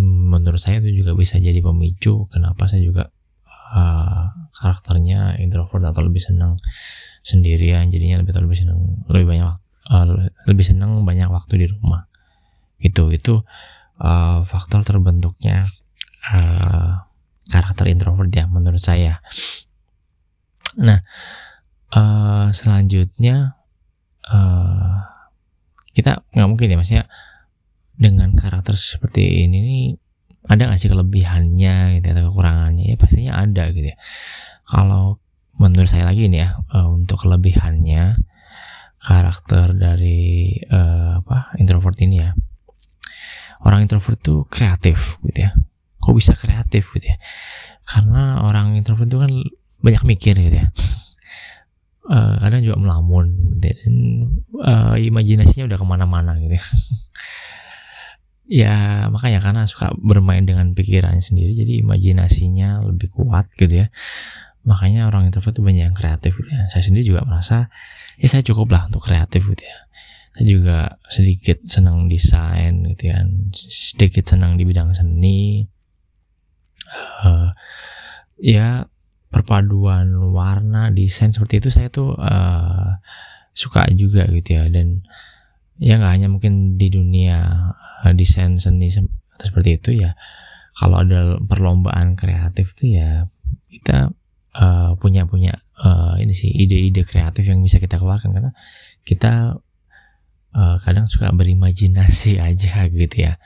menurut 0.01 0.61
saya 0.61 0.79
itu 0.85 1.05
juga 1.05 1.17
bisa 1.17 1.41
jadi 1.41 1.59
pemicu 1.65 2.29
kenapa 2.29 2.69
saya 2.69 2.85
juga 2.85 3.09
uh, 3.73 4.25
karakternya 4.55 5.41
introvert 5.41 5.83
atau 5.89 6.05
lebih 6.05 6.21
senang 6.21 6.59
sendirian 7.21 7.89
jadinya 7.89 8.21
lebih 8.21 8.37
lebih 8.37 8.59
senang 8.59 8.79
lebih 9.09 9.27
banyak 9.29 9.49
uh, 9.91 10.05
lebih 10.49 10.65
senang 10.65 11.01
banyak 11.05 11.29
waktu 11.29 11.65
di 11.65 11.67
rumah. 11.69 12.09
Itu 12.81 13.13
itu 13.13 13.45
uh, 14.01 14.41
faktor 14.45 14.85
terbentuknya 14.85 15.69
uh, 16.33 17.05
karakter 17.51 17.87
introvert 17.89 18.33
ya 18.33 18.49
menurut 18.49 18.81
saya. 18.81 19.21
Nah 20.81 21.03
uh, 21.93 22.49
selanjutnya 22.55 23.59
uh, 24.31 24.97
kita 25.91 26.23
nggak 26.33 26.49
mungkin 26.49 26.71
ya 26.71 26.77
maksudnya 26.79 27.05
dengan 28.01 28.33
karakter 28.33 28.73
seperti 28.73 29.45
ini 29.45 29.59
nih 29.61 29.87
ada 30.49 30.73
nggak 30.73 30.81
sih 30.81 30.89
kelebihannya 30.89 32.01
gitu 32.01 32.07
ya, 32.09 32.13
atau 32.17 32.33
kekurangannya? 32.33 32.85
Ya 32.89 32.97
pastinya 32.97 33.33
ada 33.45 33.69
gitu 33.77 33.93
ya. 33.93 33.97
Kalau 34.65 35.21
menurut 35.61 35.91
saya 35.93 36.09
lagi 36.09 36.33
nih 36.33 36.49
ya 36.49 36.57
uh, 36.73 36.89
untuk 36.89 37.29
kelebihannya 37.29 38.17
karakter 39.05 39.77
dari 39.77 40.57
uh, 40.73 41.21
apa 41.21 41.53
introvert 41.61 42.01
ini 42.01 42.17
ya. 42.25 42.33
Orang 43.61 43.85
introvert 43.85 44.17
tuh 44.25 44.49
kreatif 44.49 45.21
gitu 45.29 45.45
ya. 45.45 45.53
Kok 46.01 46.17
bisa 46.17 46.33
kreatif 46.33 46.97
gitu 46.97 47.13
ya? 47.13 47.21
Karena 47.85 48.41
orang 48.41 48.81
introvert 48.81 49.13
itu 49.13 49.21
kan 49.21 49.33
banyak 49.85 50.03
mikir 50.09 50.41
gitu 50.41 50.57
ya. 50.57 50.73
Uh, 52.09 52.41
kadang 52.43 52.65
juga 52.65 52.81
melamun 52.81 53.61
gitu 53.61 53.69
ya. 53.69 53.75
dan 53.77 53.95
uh, 54.65 54.97
imajinasinya 54.97 55.69
udah 55.69 55.79
ke 55.79 55.87
mana-mana 55.87 56.33
gitu 56.41 56.57
ya 56.57 56.65
ya 58.51 59.07
makanya 59.15 59.39
karena 59.39 59.63
suka 59.71 59.95
bermain 59.95 60.43
dengan 60.43 60.75
pikirannya 60.75 61.23
sendiri 61.23 61.55
jadi 61.55 61.87
imajinasinya 61.87 62.83
lebih 62.83 63.15
kuat 63.15 63.47
gitu 63.55 63.87
ya. 63.87 63.95
Makanya 64.67 65.07
orang 65.07 65.31
introvert 65.31 65.55
itu 65.55 65.63
banyak 65.63 65.87
yang 65.87 65.97
kreatif 65.97 66.35
gitu 66.35 66.51
ya. 66.51 66.67
saya 66.67 66.83
sendiri 66.83 67.15
juga 67.15 67.23
merasa 67.25 67.71
ya 68.19 68.27
saya 68.27 68.43
cukup 68.43 68.75
lah 68.75 68.91
untuk 68.91 69.07
kreatif 69.07 69.47
gitu 69.47 69.63
ya. 69.63 69.79
Saya 70.35 70.47
juga 70.51 70.79
sedikit 71.07 71.63
senang 71.63 72.11
desain 72.11 72.91
gitu 72.91 73.15
kan 73.15 73.55
sedikit 73.55 74.27
senang 74.27 74.59
di 74.59 74.67
bidang 74.67 74.99
seni. 74.99 75.71
Uh, 77.23 77.55
ya 78.43 78.91
perpaduan 79.31 80.11
warna 80.35 80.91
desain 80.91 81.31
seperti 81.31 81.63
itu 81.63 81.71
saya 81.71 81.87
tuh 81.87 82.19
uh, 82.19 82.99
suka 83.55 83.87
juga 83.95 84.27
gitu 84.27 84.59
ya. 84.59 84.67
Dan 84.67 85.07
ya 85.79 86.03
nggak 86.03 86.13
hanya 86.19 86.29
mungkin 86.29 86.75
di 86.75 86.91
dunia 86.91 87.47
desain 88.17 88.57
seni 88.57 88.89
seperti 89.41 89.71
itu 89.81 89.91
ya 90.05 90.17
kalau 90.77 91.05
ada 91.05 91.37
perlombaan 91.45 92.17
kreatif 92.17 92.73
tuh 92.73 92.89
ya 92.97 93.29
kita 93.71 94.11
uh, 94.57 94.99
punya 94.99 95.27
punya 95.27 95.55
uh, 95.83 96.19
ini 96.19 96.35
sih 96.35 96.51
ide-ide 96.51 97.07
kreatif 97.07 97.47
yang 97.47 97.61
bisa 97.63 97.79
kita 97.79 98.01
keluarkan. 98.01 98.35
Karena 98.35 98.53
kita 99.07 99.59
uh, 100.55 100.77
kadang 100.83 101.07
suka 101.07 101.31
berimajinasi 101.31 102.41
aja 102.49 102.87
gitu 102.91 103.31
ya. 103.31 103.39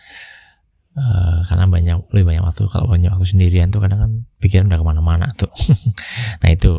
Uh, 0.95 1.43
karena 1.51 1.67
banyak 1.67 2.07
lebih 2.15 2.27
banyak 2.31 2.45
waktu 2.47 2.71
kalau 2.71 2.87
banyak 2.87 3.11
waktu 3.11 3.27
sendirian 3.27 3.75
tuh 3.75 3.83
kadang 3.83 3.99
kan 3.99 4.13
pikiran 4.39 4.71
udah 4.71 4.79
ke 4.79 4.87
mana-mana 4.87 5.27
tuh. 5.35 5.51
Nah 6.43 6.51
itu 6.55 6.79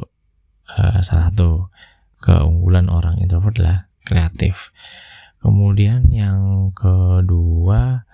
uh, 0.72 1.00
salah 1.04 1.32
satu 1.32 1.68
keunggulan 2.24 2.88
orang 2.88 3.20
introvert 3.20 3.60
lah 3.60 3.92
kreatif 4.08 4.72
kemudian 5.40 6.08
yang 6.12 6.70
kedua 6.72 8.06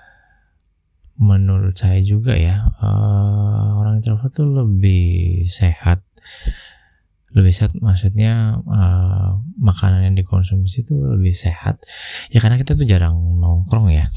menurut 1.22 1.78
saya 1.78 2.02
juga 2.02 2.34
ya 2.34 2.66
uh, 2.82 3.78
orang 3.78 4.02
introvert 4.02 4.34
tuh 4.34 4.50
lebih 4.50 5.46
sehat. 5.46 6.02
Lebih 7.32 7.54
sehat 7.54 7.78
maksudnya 7.78 8.60
uh, 8.66 9.40
makanan 9.62 10.12
yang 10.12 10.16
dikonsumsi 10.18 10.82
itu 10.82 10.98
lebih 10.98 11.38
sehat. 11.38 11.80
Ya 12.34 12.42
karena 12.42 12.58
kita 12.58 12.74
tuh 12.74 12.90
jarang 12.90 13.16
nongkrong 13.38 13.94
ya. 13.94 14.10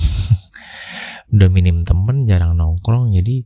Udah 1.34 1.52
minim 1.52 1.84
temen 1.84 2.24
jarang 2.24 2.54
nongkrong 2.54 3.10
jadi 3.10 3.42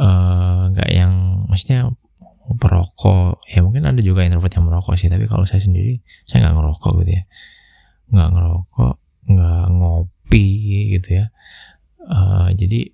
eh, 0.00 0.62
nggak 0.74 0.90
uh, 0.90 0.94
yang 0.94 1.44
maksudnya 1.48 1.88
perokok 2.58 3.46
ya 3.46 3.62
mungkin 3.62 3.86
ada 3.86 4.02
juga 4.02 4.26
introvert 4.26 4.52
yang 4.52 4.66
merokok 4.66 4.98
sih 4.98 5.06
tapi 5.06 5.30
kalau 5.30 5.46
saya 5.46 5.62
sendiri 5.62 6.02
saya 6.26 6.44
nggak 6.44 6.56
ngerokok 6.58 6.92
gitu 7.04 7.12
ya 7.14 7.24
nggak 8.10 8.28
ngerokok 8.34 8.96
nggak 9.30 9.64
ngopi 9.70 10.46
gitu 10.98 11.22
ya. 11.22 11.26
Uh, 12.00 12.50
jadi 12.56 12.90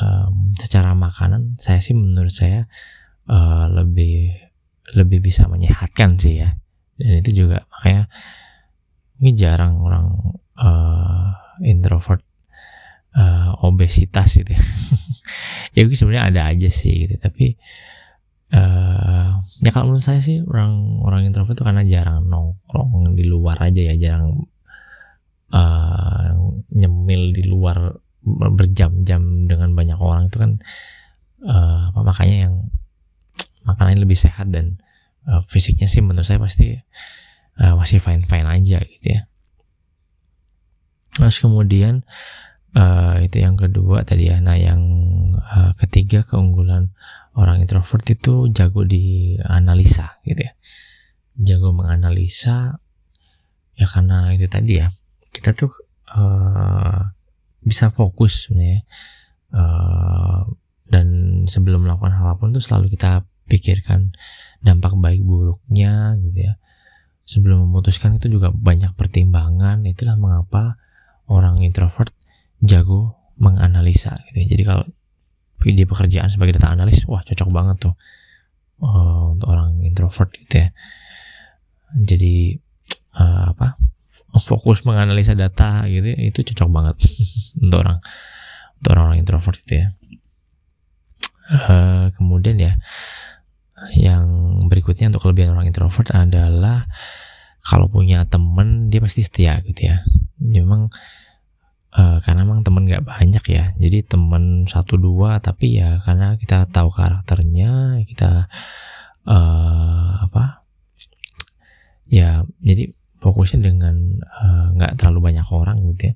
um, 0.00 0.54
secara 0.56 0.96
makanan 0.96 1.60
saya 1.60 1.78
sih 1.84 1.92
menurut 1.92 2.32
saya 2.32 2.66
uh, 3.28 3.66
lebih 3.68 4.32
lebih 4.96 5.24
bisa 5.24 5.48
menyehatkan 5.48 6.16
sih 6.16 6.40
ya. 6.44 6.56
Dan 6.94 7.20
itu 7.20 7.44
juga 7.44 7.66
makanya 7.68 8.06
ini 9.20 9.30
jarang 9.34 9.82
orang 9.82 10.06
uh, 10.58 11.30
introvert 11.62 12.22
uh, 13.14 13.54
obesitas 13.62 14.42
gitu 14.42 14.54
ya, 14.54 14.62
ya 15.74 15.82
sebenarnya 15.86 16.24
ada 16.30 16.42
aja 16.50 16.68
sih 16.70 17.06
gitu 17.06 17.14
tapi 17.18 17.58
uh, 18.54 19.42
ya 19.60 19.70
kalau 19.74 19.92
menurut 19.92 20.06
saya 20.06 20.22
sih 20.22 20.40
orang 20.46 21.02
orang 21.02 21.26
introvert 21.26 21.58
itu 21.58 21.66
karena 21.66 21.82
jarang 21.82 22.30
nongkrong 22.30 23.12
di 23.18 23.26
luar 23.26 23.58
aja 23.60 23.92
ya 23.92 23.94
jarang 23.98 24.46
uh, 25.50 26.28
nyemil 26.70 27.34
di 27.34 27.42
luar 27.46 27.98
berjam-jam 28.24 29.44
dengan 29.44 29.76
banyak 29.76 29.98
orang 30.00 30.32
itu 30.32 30.38
kan 30.40 30.52
uh, 31.44 31.92
makanya 31.92 32.48
yang 32.48 32.54
makanannya 33.68 34.00
lebih 34.00 34.16
sehat 34.16 34.48
dan 34.48 34.80
uh, 35.28 35.44
fisiknya 35.44 35.88
sih 35.88 36.00
menurut 36.00 36.24
saya 36.24 36.40
pasti 36.40 36.76
uh, 37.60 37.74
masih 37.76 38.00
fine 38.00 38.24
fine 38.24 38.48
aja 38.48 38.80
gitu 38.80 39.06
ya. 39.20 39.28
Terus 41.14 41.38
kemudian 41.38 42.02
uh, 42.74 43.22
itu 43.22 43.38
yang 43.44 43.54
kedua 43.54 44.02
tadi 44.02 44.28
ya 44.32 44.42
nah 44.42 44.58
yang 44.58 44.82
uh, 45.44 45.72
ketiga 45.76 46.24
keunggulan 46.24 46.92
orang 47.36 47.60
introvert 47.60 48.04
itu 48.08 48.48
jago 48.50 48.82
di 48.88 49.36
analisa 49.44 50.20
gitu 50.24 50.40
ya 50.44 50.52
jago 51.34 51.74
menganalisa 51.74 52.78
ya 53.74 53.86
karena 53.90 54.30
itu 54.32 54.46
tadi 54.46 54.80
ya 54.80 54.88
kita 55.34 55.52
tuh 55.52 55.72
uh, 56.14 57.10
bisa 57.64 57.90
fokus 57.90 58.46
sebenarnya 58.46 58.86
uh, 59.50 60.46
dan 60.86 61.06
sebelum 61.50 61.88
melakukan 61.88 62.14
hal 62.14 62.36
apa 62.36 62.38
pun 62.38 62.54
tuh 62.54 62.62
selalu 62.62 62.94
kita 62.94 63.26
pikirkan 63.50 64.14
dampak 64.62 64.94
baik 64.96 65.20
buruknya 65.26 66.16
gitu 66.22 66.48
ya 66.48 66.54
sebelum 67.24 67.66
memutuskan 67.68 68.20
itu 68.20 68.28
juga 68.38 68.52
banyak 68.52 68.92
pertimbangan 68.94 69.82
itulah 69.88 70.14
mengapa 70.20 70.76
orang 71.26 71.60
introvert 71.64 72.12
jago 72.60 73.16
menganalisa 73.40 74.22
gitu 74.30 74.44
ya. 74.44 74.46
jadi 74.54 74.62
kalau 74.64 74.84
di 75.72 75.88
pekerjaan 75.88 76.28
sebagai 76.28 76.60
data 76.60 76.76
analis 76.76 77.08
wah 77.08 77.24
cocok 77.24 77.48
banget 77.48 77.88
tuh 77.88 77.94
uh, 78.84 79.32
untuk 79.32 79.48
orang 79.48 79.80
introvert 79.80 80.28
gitu 80.36 80.66
ya. 80.66 80.68
Jadi 81.94 82.58
uh, 83.16 83.54
apa 83.54 83.78
fokus 84.42 84.82
menganalisa 84.82 85.38
data 85.38 85.86
gitu 85.86 86.12
ya, 86.12 86.18
itu 86.20 86.44
cocok 86.52 86.68
banget 86.68 86.96
untuk 87.64 87.78
orang 87.80 87.98
untuk 88.82 88.90
orang-orang 88.92 89.18
introvert 89.22 89.56
gitu 89.64 89.74
ya. 89.80 89.88
Uh, 91.44 92.08
kemudian 92.16 92.56
ya 92.56 92.72
yang 93.92 94.24
berikutnya 94.72 95.12
untuk 95.12 95.28
kelebihan 95.28 95.52
orang 95.52 95.68
introvert 95.68 96.08
adalah 96.16 96.88
kalau 97.64 97.88
punya 97.88 98.24
temen 98.28 98.88
dia 98.92 99.00
pasti 99.00 99.24
setia 99.24 99.60
gitu 99.64 99.92
ya. 99.92 100.00
Memang 100.40 100.92
uh, 101.94 102.18
karena 102.20 102.42
emang 102.42 102.66
temen 102.66 102.84
nggak 102.84 103.06
banyak 103.06 103.44
ya. 103.48 103.64
Jadi 103.78 103.98
temen 104.04 104.66
satu 104.66 104.98
dua 104.98 105.38
tapi 105.38 105.78
ya 105.78 106.02
karena 106.02 106.34
kita 106.34 106.66
tahu 106.68 106.90
karakternya 106.90 108.02
kita 108.04 108.50
uh, 109.24 110.10
apa 110.26 110.66
ya 112.10 112.44
jadi 112.60 112.92
fokusnya 113.24 113.64
dengan 113.64 114.20
eh, 114.20 114.66
nggak 114.76 114.92
uh, 114.92 114.96
terlalu 115.00 115.32
banyak 115.32 115.46
orang 115.48 115.80
gitu 115.94 116.12
ya. 116.12 116.14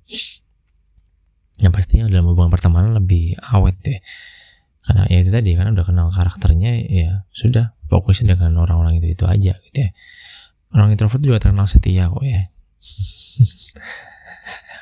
Yang 1.65 1.73
pastinya 1.73 2.05
dalam 2.13 2.29
hubungan 2.29 2.53
pertemanan 2.53 2.93
lebih 2.93 3.33
awet 3.41 3.81
deh. 3.81 3.97
Karena 4.85 5.09
ya 5.09 5.25
itu 5.25 5.33
tadi 5.33 5.57
karena 5.57 5.73
udah 5.73 5.87
kenal 5.89 6.13
karakternya 6.13 6.85
ya 6.85 7.25
sudah 7.33 7.73
fokusnya 7.89 8.37
dengan 8.37 8.61
orang-orang 8.61 9.01
itu 9.01 9.17
itu 9.17 9.25
aja 9.25 9.57
gitu 9.57 9.79
ya. 9.89 9.91
Orang 10.77 10.93
introvert 10.93 11.25
juga 11.25 11.41
terkenal 11.41 11.65
setia 11.65 12.13
kok 12.13 12.21
ya 12.29 12.45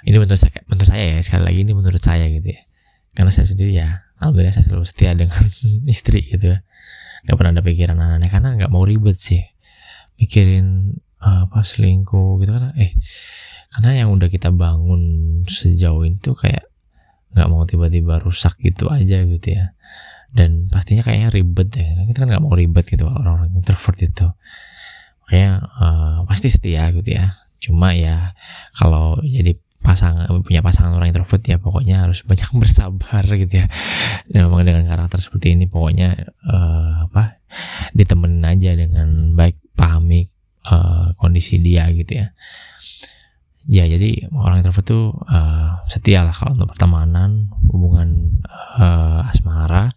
ini 0.07 0.17
menurut 0.23 0.39
saya 0.39 0.63
menurut 0.71 0.87
saya 0.87 1.05
ya 1.19 1.21
sekali 1.21 1.43
lagi 1.43 1.61
ini 1.67 1.73
menurut 1.75 1.99
saya 1.99 2.31
gitu 2.31 2.55
ya. 2.55 2.63
Karena 3.11 3.31
saya 3.35 3.47
sendiri 3.51 3.73
ya 3.75 4.07
alhamdulillah 4.23 4.55
saya 4.55 4.65
selalu 4.71 4.87
setia 4.87 5.19
dengan 5.19 5.35
istri 5.95 6.23
gitu. 6.31 6.55
Ya 6.55 6.63
nggak 7.27 7.37
pernah 7.43 7.53
ada 7.59 7.63
pikiran 7.67 7.99
aneh-aneh 7.99 8.31
karena 8.31 8.49
nggak 8.55 8.71
mau 8.71 8.87
ribet 8.87 9.19
sih. 9.19 9.43
Mikirin 10.23 10.95
uh, 11.19 11.51
apa 11.51 11.67
selingkuh 11.67 12.39
gitu 12.39 12.55
kan. 12.55 12.71
Eh 12.79 12.95
karena 13.75 14.07
yang 14.07 14.15
udah 14.15 14.31
kita 14.31 14.55
bangun 14.55 15.43
sejauh 15.43 16.07
ini 16.07 16.23
tuh 16.23 16.39
kayak 16.39 16.71
nggak 17.35 17.49
mau 17.51 17.67
tiba-tiba 17.67 18.23
rusak 18.23 18.55
gitu 18.63 18.87
aja 18.95 19.27
gitu 19.27 19.49
ya. 19.51 19.75
Dan 20.31 20.71
pastinya 20.71 21.03
kayaknya 21.03 21.35
ribet 21.35 21.69
ya. 21.75 21.99
Kita 22.07 22.23
kan 22.23 22.29
nggak 22.31 22.45
mau 22.47 22.55
ribet 22.55 22.87
gitu 22.87 23.11
orang-orang 23.11 23.59
introvert 23.59 23.99
itu. 23.99 24.31
Kayak 25.27 25.67
uh, 25.83 26.23
pasti 26.31 26.47
setia 26.47 26.95
gitu 26.95 27.11
ya. 27.11 27.35
Cuma 27.59 27.91
ya 27.91 28.39
kalau 28.79 29.19
jadi 29.27 29.59
pasangan 29.87 30.27
punya 30.43 30.67
pasangan 30.67 30.99
orang 30.99 31.15
introvert 31.15 31.47
ya 31.47 31.63
pokoknya 31.63 32.03
harus 32.03 32.27
banyak 32.27 32.51
bersabar 32.63 33.23
gitu 33.23 33.63
ya. 33.63 33.67
Dan 34.27 34.51
memang 34.51 34.67
dengan 34.67 34.83
karakter 34.91 35.23
seperti 35.23 35.55
ini 35.55 35.71
pokoknya 35.71 36.19
uh, 36.51 37.07
apa 37.07 37.39
ditemenin 37.95 38.43
aja 38.43 38.75
dengan 38.75 39.39
baik 39.39 39.63
pahami 39.79 40.27
uh, 40.67 41.15
kondisi 41.15 41.63
dia 41.63 41.87
gitu 41.95 42.19
ya. 42.19 42.35
Ya 43.67 43.87
jadi 43.87 44.27
orang 44.35 44.63
introvert 44.63 44.87
tuh 44.87 45.15
uh, 45.31 45.79
setia 45.87 46.27
lah 46.27 46.35
kalau 46.35 46.59
untuk 46.59 46.75
pertemanan 46.75 47.47
hubungan 47.71 48.43
uh, 48.83 49.31
asmara. 49.31 49.95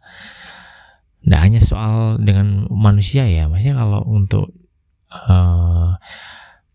Tidak 1.20 1.42
hanya 1.42 1.62
soal 1.62 2.22
dengan 2.22 2.70
manusia 2.72 3.26
ya 3.26 3.50
maksudnya 3.50 3.78
kalau 3.78 4.02
untuk 4.08 4.54
uh, 5.14 5.98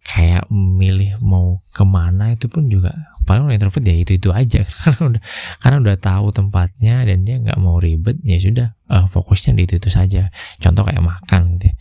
kayak 0.04 0.46
milih 0.52 1.16
mau 1.24 1.64
ke 1.72 1.82
mana 1.82 2.36
itu 2.36 2.46
pun 2.52 2.68
juga 2.68 2.92
paling 3.24 3.48
orang 3.48 3.56
introvert 3.56 3.84
ya 3.88 3.96
itu 3.96 4.20
itu 4.20 4.28
aja. 4.30 4.60
Karena 4.84 5.16
udah 5.16 5.22
karena 5.58 5.76
udah 5.80 5.96
tahu 5.96 6.26
tempatnya 6.30 7.08
dan 7.08 7.24
dia 7.24 7.40
nggak 7.40 7.56
mau 7.56 7.80
ribet 7.80 8.20
ya 8.20 8.36
sudah 8.36 8.76
uh, 8.92 9.08
fokusnya 9.08 9.56
di 9.56 9.64
itu 9.64 9.80
itu 9.80 9.88
saja. 9.88 10.28
Contoh 10.60 10.84
kayak 10.84 11.00
makan 11.00 11.56
gitu 11.56 11.72
ya. 11.72 11.74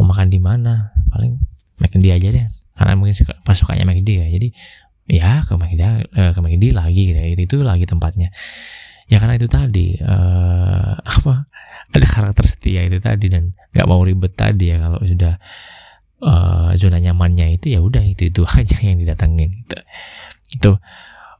mau 0.00 0.08
makan 0.08 0.32
di 0.32 0.40
mana? 0.40 0.96
Paling 1.12 1.36
dia 2.00 2.16
aja 2.16 2.28
deh. 2.32 2.46
Karena 2.72 2.96
mungkin 2.96 3.12
pas 3.44 3.56
sukanya 3.60 3.84
McD 3.84 4.08
ya. 4.08 4.26
Jadi 4.32 4.48
ya 5.10 5.44
ke 5.44 5.52
McD 5.52 5.82
uh, 6.16 6.32
ke 6.32 6.40
McD 6.40 6.64
lagi 6.72 7.02
gitu 7.12 7.18
ya. 7.20 7.28
itu, 7.28 7.42
itu 7.44 7.56
lagi 7.60 7.84
tempatnya. 7.84 8.32
Ya 9.12 9.20
karena 9.20 9.36
itu 9.36 9.52
tadi 9.52 10.00
uh, 10.00 10.96
apa 11.20 11.44
ada 11.90 12.06
karakter 12.06 12.46
setia 12.48 12.86
itu 12.88 12.96
tadi 13.02 13.28
dan 13.28 13.52
nggak 13.76 13.86
mau 13.86 14.00
ribet 14.00 14.32
tadi 14.32 14.72
ya 14.72 14.80
kalau 14.80 15.02
sudah 15.04 15.36
uh, 16.20 16.70
zona 16.76 17.00
nyamannya 17.00 17.56
itu 17.56 17.72
ya 17.74 17.80
udah 17.80 18.04
itu 18.04 18.28
itu 18.30 18.42
aja 18.58 18.76
yang 18.80 19.00
didatengin. 19.00 19.50
Gitu. 19.64 19.78
itu 20.50 20.72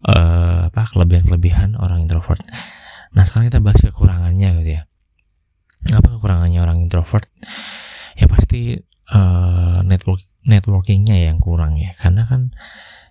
uh, 0.06 0.70
apa 0.70 0.86
kelebihan 0.86 1.24
kelebihan 1.26 1.70
orang 1.76 2.06
introvert. 2.06 2.40
Nah 3.12 3.22
sekarang 3.26 3.50
kita 3.50 3.60
bahas 3.60 3.80
kekurangannya 3.82 4.48
gitu 4.62 4.70
ya. 4.80 4.82
Apa 5.96 6.14
kekurangannya 6.14 6.60
orang 6.62 6.78
introvert? 6.84 7.26
Ya 8.14 8.30
pasti 8.30 8.78
uh, 9.10 9.80
network 9.82 10.22
networkingnya 10.46 11.28
yang 11.30 11.42
kurang 11.42 11.76
ya. 11.76 11.90
Karena 11.96 12.24
kan 12.28 12.54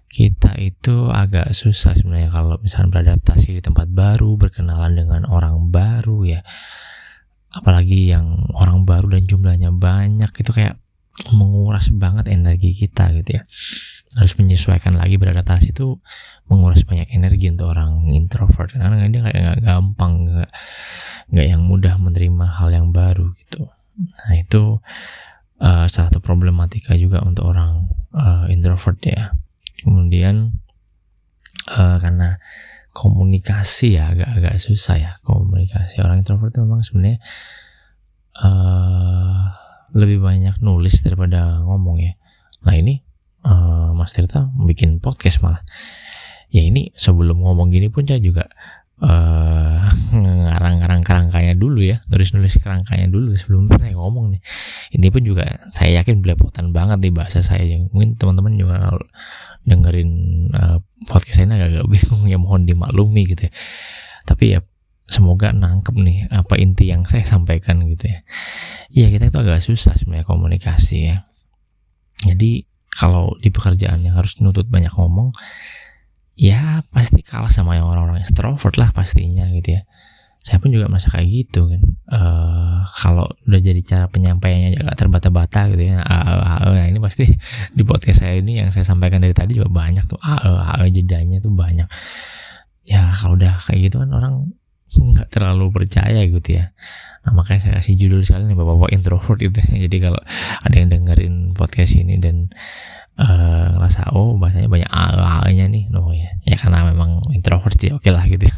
kita 0.09 0.57
itu 0.57 1.13
agak 1.13 1.53
susah 1.53 1.93
sebenarnya 1.93 2.33
kalau 2.33 2.57
misalnya 2.63 2.89
beradaptasi 2.89 3.59
di 3.59 3.61
tempat 3.61 3.91
baru 3.93 4.39
berkenalan 4.39 4.97
dengan 4.97 5.21
orang 5.29 5.69
baru 5.69 6.25
ya. 6.25 6.41
Apalagi 7.49 8.13
yang 8.13 8.45
orang 8.55 8.85
baru 8.85 9.09
dan 9.17 9.25
jumlahnya 9.25 9.73
banyak 9.73 10.29
itu 10.29 10.51
kayak 10.53 10.77
menguras 11.35 11.91
banget 11.91 12.31
energi 12.31 12.71
kita 12.71 13.11
gitu 13.19 13.39
ya. 13.39 13.43
Harus 14.17 14.33
menyesuaikan 14.41 14.97
lagi 14.97 15.21
beradaptasi 15.21 15.75
itu 15.75 15.99
menguras 16.49 16.81
banyak 16.87 17.11
energi 17.13 17.51
untuk 17.51 17.75
orang 17.75 18.09
introvert. 18.09 18.73
Karena 18.73 19.05
dia 19.11 19.21
kayak 19.21 19.37
nggak 19.37 19.59
gampang 19.63 20.13
nggak 20.25 20.51
nggak 21.29 21.47
yang 21.47 21.61
mudah 21.67 21.95
menerima 22.01 22.45
hal 22.57 22.69
yang 22.73 22.89
baru 22.89 23.29
gitu. 23.37 23.69
Nah 23.99 24.33
itu 24.33 24.81
uh, 25.61 25.85
salah 25.85 26.07
satu 26.09 26.23
problematika 26.23 26.95
juga 26.95 27.21
untuk 27.21 27.51
orang 27.51 27.85
uh, 28.15 28.45
introvert 28.49 28.97
ya. 29.05 29.35
Kemudian 29.79 30.55
uh, 31.69 31.97
karena 32.01 32.39
komunikasi 32.95 33.99
ya 33.99 34.11
agak-agak 34.11 34.57
susah 34.57 34.97
ya. 34.97 35.11
Komunikasi 35.21 36.01
orang 36.01 36.25
introvert 36.25 36.55
itu 36.55 36.65
memang 36.65 36.81
sebenarnya 36.81 37.19
uh, 38.41 39.68
lebih 39.93 40.21
banyak 40.21 40.61
nulis 40.61 41.01
daripada 41.01 41.61
ngomong 41.65 41.97
ya. 42.01 42.13
Nah 42.65 42.75
ini 42.75 43.01
uh, 43.45 43.91
Mas 43.95 44.13
Tirta 44.13 44.49
bikin 44.65 44.99
podcast 45.01 45.41
malah. 45.41 45.63
Ya 46.49 46.65
ini 46.65 46.89
sebelum 46.97 47.45
ngomong 47.45 47.69
gini 47.69 47.93
pun 47.93 48.09
saya 48.09 48.17
juga 48.17 48.49
uh, 49.01 49.85
ngarang-ngarang 50.49 51.01
kerangkanya 51.05 51.53
dulu 51.55 51.81
ya. 51.81 52.01
Nulis-nulis 52.09 52.57
kerangkanya 52.59 53.07
dulu 53.09 53.33
sebelum 53.37 53.69
saya 53.69 53.93
ngomong 53.95 54.37
nih. 54.37 54.41
Ini 54.97 55.07
pun 55.13 55.21
juga 55.25 55.45
saya 55.73 56.01
yakin 56.01 56.25
belepotan 56.25 56.73
banget 56.73 56.99
nih 57.05 57.13
bahasa 57.13 57.45
saya. 57.45 57.63
Yang 57.65 57.93
mungkin 57.93 58.17
teman-teman 58.17 58.53
juga 58.57 58.75
dengerin 59.65 60.11
uh, 60.53 60.77
podcast 61.05 61.37
saya 61.41 61.47
agak-agak 61.53 61.85
bingung 61.85 62.23
ya. 62.25 62.37
Mohon 62.41 62.65
dimaklumi 62.65 63.29
gitu 63.29 63.47
ya. 63.47 63.53
Tapi 64.25 64.57
ya 64.57 64.59
semoga 65.09 65.49
nangkep 65.49 65.95
nih 65.97 66.29
apa 66.29 66.53
inti 66.61 66.93
yang 66.93 67.01
saya 67.03 67.25
sampaikan 67.25 67.81
gitu 67.89 68.13
ya. 68.13 68.21
Iya 68.93 69.07
kita 69.09 69.33
itu 69.33 69.37
agak 69.41 69.59
susah 69.65 69.97
sebenarnya 69.97 70.29
komunikasi 70.29 70.97
ya. 71.09 71.25
Jadi 72.29 72.69
kalau 72.93 73.33
di 73.41 73.49
pekerjaan 73.49 74.05
yang 74.05 74.15
harus 74.15 74.37
nutut 74.39 74.69
banyak 74.69 74.93
ngomong 74.93 75.33
ya 76.39 76.79
pasti 76.93 77.19
kalah 77.19 77.51
sama 77.51 77.75
yang 77.75 77.89
orang-orang 77.89 78.21
extrovert 78.21 78.77
lah 78.77 78.93
pastinya 78.93 79.49
gitu 79.49 79.81
ya. 79.81 79.83
Saya 80.39 80.63
pun 80.63 80.71
juga 80.71 80.87
merasa 80.87 81.11
kayak 81.11 81.27
gitu 81.27 81.67
kan. 81.67 81.81
Uh, 82.07 82.79
kalau 83.03 83.27
udah 83.43 83.59
jadi 83.59 83.81
cara 83.83 84.05
penyampaiannya 84.07 84.79
agak 84.79 84.95
terbata-bata 84.95 85.67
gitu 85.73 85.83
ya. 85.89 85.99
AE 85.99 86.37
AE 86.39 86.69
nah 86.79 86.85
ini 86.87 86.99
pasti 87.03 87.27
di 87.77 87.83
podcast 87.83 88.23
saya 88.23 88.39
ini 88.39 88.61
yang 88.63 88.69
saya 88.71 88.87
sampaikan 88.87 89.19
dari 89.19 89.35
tadi 89.35 89.57
juga 89.57 89.67
banyak 89.67 90.05
tuh. 90.07 90.21
AE 90.21 90.53
AE 90.79 90.87
jedanya 90.95 91.43
tuh 91.43 91.51
banyak. 91.51 91.89
Ya 92.87 93.11
kalau 93.11 93.35
udah 93.35 93.57
kayak 93.67 93.91
gitu 93.91 93.99
kan 93.99 94.09
orang 94.15 94.58
nggak 94.89 95.29
terlalu 95.29 95.69
percaya 95.69 96.25
gitu 96.25 96.57
ya. 96.57 96.73
Nah 97.25 97.31
makanya 97.37 97.69
saya 97.69 97.73
kasih 97.77 97.95
judul 97.99 98.25
sekali 98.25 98.49
nih 98.49 98.57
bapak-bapak 98.57 98.91
introvert 98.95 99.37
gitu. 99.37 99.59
Jadi 99.85 99.97
kalau 100.01 100.21
ada 100.65 100.75
yang 100.75 100.89
dengerin 100.89 101.53
podcast 101.53 101.93
ini 101.99 102.17
dan 102.17 102.49
uh, 103.21 103.77
ngerasa 103.77 104.15
oh 104.17 104.39
bahasanya 104.41 104.69
banyak 104.71 104.89
a 104.89 105.45
nya 105.53 105.65
nih. 105.69 105.93
No 105.93 106.09
ya. 106.09 106.29
Ya 106.47 106.57
karena 106.57 106.89
memang 106.89 107.21
introvert 107.35 107.77
sih 107.77 107.93
oke 107.93 108.07
okay 108.07 108.11
lah 108.11 108.25
gitu. 108.25 108.49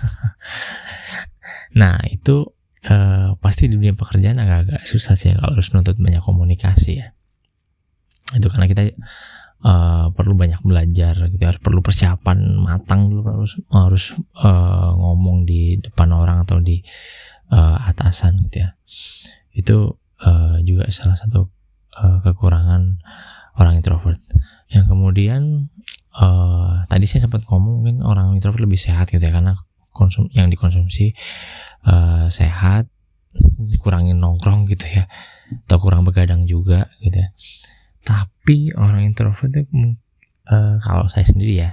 Nah 1.72 2.04
itu 2.12 2.52
uh, 2.92 3.40
pasti 3.40 3.72
di 3.72 3.80
dunia 3.80 3.96
pekerjaan 3.96 4.44
agak-agak 4.44 4.84
susah 4.84 5.16
sih 5.16 5.32
kalau 5.32 5.56
harus 5.56 5.72
nuntut 5.72 5.96
banyak 5.96 6.20
komunikasi 6.20 7.00
ya. 7.00 7.16
Itu 8.36 8.48
karena 8.52 8.68
kita 8.68 8.92
uh, 9.66 10.10
perlu 10.14 10.34
banyak 10.38 10.62
belajar 10.66 11.30
gitu 11.30 11.42
harus 11.42 11.62
perlu 11.62 11.82
persiapan 11.86 12.62
matang 12.62 13.10
dulu 13.10 13.22
harus 13.26 13.54
harus 13.70 14.06
uh, 14.42 14.92
ngomong 14.98 15.46
di 15.46 15.78
depan 15.82 16.10
orang 16.14 16.44
atau 16.46 16.62
di 16.62 16.82
uh, 17.54 17.78
atasan 17.90 18.42
gitu 18.50 18.66
ya. 18.66 18.70
Itu 19.54 19.78
uh, 20.26 20.58
juga 20.66 20.90
salah 20.90 21.18
satu 21.18 21.50
uh, 21.98 22.18
kekurangan 22.26 23.02
orang 23.60 23.78
introvert. 23.78 24.20
Yang 24.72 24.86
kemudian 24.88 25.42
uh, 26.16 26.88
tadi 26.88 27.06
saya 27.06 27.28
sempat 27.28 27.44
ngomong 27.48 27.84
mungkin 27.84 27.98
orang 28.02 28.34
introvert 28.36 28.64
lebih 28.64 28.80
sehat 28.80 29.12
gitu 29.12 29.22
ya 29.22 29.34
karena 29.36 29.60
konsum 29.92 30.32
yang 30.32 30.48
dikonsumsi 30.48 31.12
uh, 31.84 32.32
sehat 32.32 32.88
kurangin 33.80 34.20
nongkrong 34.20 34.68
gitu 34.68 34.84
ya 34.88 35.08
atau 35.68 35.78
kurang 35.80 36.08
begadang 36.08 36.48
juga 36.48 36.88
gitu 37.04 37.20
ya 37.20 37.30
tapi 38.02 38.74
orang 38.74 39.06
introvert 39.06 39.54
itu 39.54 39.96
uh, 40.50 40.76
kalau 40.82 41.06
saya 41.08 41.26
sendiri 41.28 41.54
ya 41.62 41.72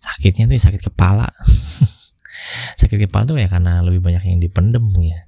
sakitnya 0.00 0.48
tuh 0.48 0.56
ya 0.56 0.62
sakit 0.66 0.82
kepala. 0.90 1.28
Sakit 2.80 2.96
kepala 3.04 3.28
tuh 3.28 3.36
ya 3.36 3.52
karena 3.52 3.84
lebih 3.84 4.00
banyak 4.00 4.24
yang 4.24 4.40
dipendem 4.40 4.88
ya. 5.04 5.20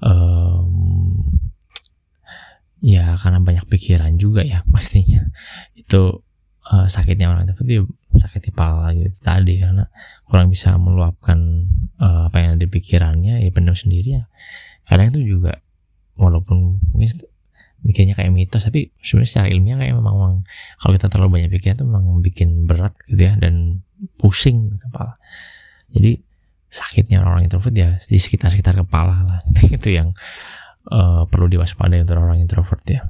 Um, 0.00 1.28
ya 2.82 3.14
karena 3.20 3.38
banyak 3.44 3.68
pikiran 3.68 4.16
juga 4.16 4.40
ya 4.40 4.64
pastinya. 4.72 5.20
Itu 5.76 6.24
uh, 6.72 6.88
sakitnya 6.88 7.28
orang 7.28 7.44
introvert 7.44 7.84
itu 7.84 7.84
sakit 8.16 8.52
kepala 8.52 8.96
gitu 8.96 9.12
tadi 9.20 9.60
karena 9.60 9.92
kurang 10.24 10.48
bisa 10.48 10.74
meluapkan 10.80 11.68
uh, 12.00 12.32
apa 12.32 12.36
yang 12.40 12.56
ada 12.56 12.64
di 12.64 12.68
pikirannya 12.72 13.44
ya 13.44 13.50
pendam 13.52 13.76
sendiri 13.76 14.24
ya. 14.24 14.24
Kadang 14.88 15.12
itu 15.12 15.36
juga 15.36 15.60
walaupun 16.16 16.80
mungkin 16.92 17.08
bikinnya 17.82 18.14
kayak 18.14 18.30
mitos 18.30 18.62
tapi 18.62 18.94
sebenarnya 19.02 19.30
secara 19.30 19.48
ilmiah 19.50 19.76
kayak 19.78 19.94
memang, 19.98 20.14
memang 20.14 20.34
kalau 20.78 20.92
kita 20.94 21.06
terlalu 21.10 21.30
banyak 21.38 21.50
pikiran 21.50 21.74
itu 21.78 21.84
memang 21.86 22.04
bikin 22.22 22.48
berat 22.66 22.94
gitu 23.10 23.22
ya 23.26 23.34
dan 23.38 23.82
pusing 24.18 24.70
kepala 24.78 25.18
jadi 25.90 26.22
sakitnya 26.72 27.20
orang 27.20 27.44
introvert 27.44 27.74
ya 27.74 28.00
di 28.00 28.16
sekitar 28.16 28.54
sekitar 28.54 28.78
kepala 28.80 29.26
lah 29.26 29.40
itu 29.76 29.88
yang 29.92 30.14
uh, 30.88 31.28
perlu 31.28 31.46
diwaspadai 31.52 32.02
untuk 32.02 32.18
orang 32.18 32.40
introvert 32.40 32.82
ya. 32.88 33.02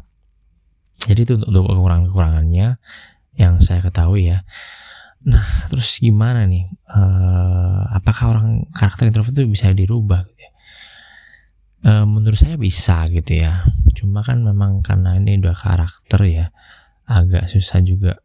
Jadi 1.02 1.20
itu 1.24 1.34
untuk 1.40 1.66
kekurangan-kekurangannya 1.66 2.78
yang 3.38 3.54
saya 3.64 3.80
ketahui 3.80 4.34
ya. 4.34 4.44
Nah, 5.22 5.42
terus 5.70 6.02
gimana 6.02 6.44
nih? 6.46 6.68
Uh, 6.86 7.86
apakah 7.94 8.36
orang 8.36 8.48
karakter 8.74 9.08
introvert 9.08 9.34
itu 9.34 9.48
bisa 9.48 9.70
dirubah? 9.72 10.26
Gitu 10.26 10.40
ya? 10.42 10.51
Uh, 11.82 12.06
menurut 12.06 12.38
saya 12.38 12.54
bisa 12.54 13.10
gitu 13.10 13.42
ya. 13.42 13.66
Cuma 13.98 14.22
kan 14.22 14.38
memang 14.42 14.86
karena 14.86 15.18
ini 15.18 15.42
udah 15.42 15.54
karakter 15.54 16.20
ya, 16.30 16.46
agak 17.10 17.50
susah 17.50 17.82
juga 17.82 18.22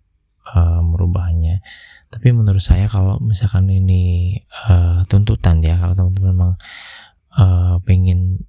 uh, 0.54 0.86
merubahnya. 0.86 1.66
Tapi 2.14 2.32
menurut 2.32 2.62
saya 2.62 2.86
kalau 2.86 3.18
misalkan 3.18 3.68
ini 3.74 4.38
uh, 4.70 5.04
tuntutan 5.10 5.60
ya, 5.66 5.76
kalau 5.82 5.98
teman-teman 5.98 6.30
memang 6.34 6.54
uh, 7.34 7.82
pengen 7.82 8.46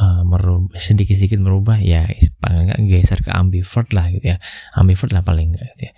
merubah 0.00 0.80
sedikit-sedikit 0.80 1.36
merubah 1.36 1.76
ya 1.76 2.08
paling 2.40 2.72
nggak 2.72 2.80
geser 2.88 3.20
ke 3.20 3.36
ambivert 3.36 3.92
lah 3.92 4.08
gitu 4.08 4.32
ya 4.32 4.40
ambivert 4.72 5.12
lah 5.12 5.20
paling 5.20 5.52
nggak 5.52 5.76
gitu 5.76 5.92
ya 5.92 5.94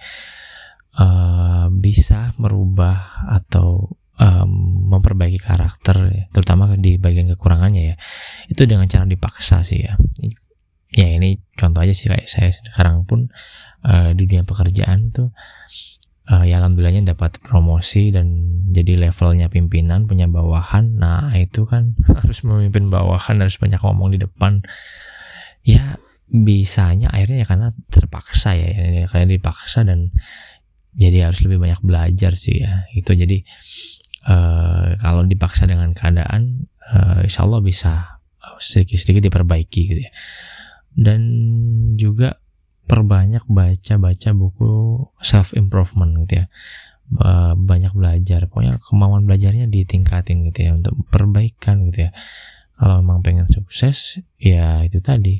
uh, 0.98 1.66
bisa 1.70 2.34
merubah 2.34 3.22
atau 3.30 3.94
um, 4.20 4.50
memperbaiki 4.92 5.40
karakter 5.40 5.96
ya, 6.12 6.24
terutama 6.32 6.74
di 6.76 6.96
bagian 7.00 7.30
kekurangannya 7.32 7.94
ya. 7.94 7.96
Itu 8.48 8.68
dengan 8.68 8.88
cara 8.88 9.08
dipaksa 9.08 9.64
sih 9.64 9.84
ya. 9.84 9.96
Ya 10.92 11.08
ini 11.08 11.40
contoh 11.56 11.80
aja 11.80 11.96
sih 11.96 12.12
kayak 12.12 12.28
saya 12.28 12.52
sekarang 12.52 13.08
pun 13.08 13.32
uh, 13.88 14.12
di 14.12 14.28
dunia 14.28 14.44
pekerjaan 14.44 15.08
tuh 15.08 15.32
uh, 16.28 16.44
ya 16.46 16.60
alhamdulillahnya 16.62 17.16
dapat 17.16 17.40
promosi 17.42 18.14
dan 18.14 18.28
jadi 18.70 19.00
levelnya 19.00 19.48
pimpinan 19.48 20.06
punya 20.06 20.28
bawahan. 20.30 21.00
Nah 21.00 21.32
itu 21.34 21.66
kan 21.66 21.96
harus 22.20 22.44
memimpin 22.46 22.92
bawahan 22.92 23.40
harus 23.42 23.58
banyak 23.58 23.80
ngomong 23.80 24.14
di 24.14 24.18
depan. 24.22 24.62
Ya 25.62 25.96
bisanya 26.32 27.12
akhirnya 27.12 27.44
ya 27.44 27.46
karena 27.46 27.68
terpaksa 27.92 28.56
ya, 28.56 28.68
ya 28.72 29.06
karena 29.06 29.26
dipaksa 29.30 29.84
dan 29.86 30.10
jadi 30.92 31.28
harus 31.28 31.40
lebih 31.48 31.62
banyak 31.62 31.80
belajar 31.82 32.32
sih 32.36 32.62
ya. 32.62 32.86
Itu 32.92 33.16
jadi 33.16 33.42
uh, 34.26 34.94
kalau 35.00 35.22
dipaksa 35.26 35.66
dengan 35.66 35.94
keadaan 35.96 36.68
uh, 36.92 37.22
insya 37.24 37.46
Allah 37.46 37.60
bisa 37.62 37.92
sedikit-sedikit 38.58 39.30
diperbaiki 39.30 39.80
gitu 39.88 40.00
ya. 40.02 40.12
Dan 40.92 41.20
juga 41.96 42.36
perbanyak 42.84 43.48
baca-baca 43.48 44.30
buku 44.36 44.72
self 45.22 45.56
improvement 45.56 46.12
gitu 46.26 46.44
ya. 46.44 46.46
Banyak 47.56 47.92
belajar. 47.96 48.50
Pokoknya 48.50 48.76
kemauan 48.82 49.24
belajarnya 49.24 49.70
ditingkatin 49.70 50.44
gitu 50.50 50.58
ya 50.68 50.70
untuk 50.76 50.94
perbaikan 51.08 51.88
gitu 51.88 52.08
ya. 52.08 52.10
Kalau 52.76 52.98
memang 53.00 53.22
pengen 53.22 53.46
sukses 53.48 54.18
ya 54.36 54.82
itu 54.82 54.98
tadi 54.98 55.38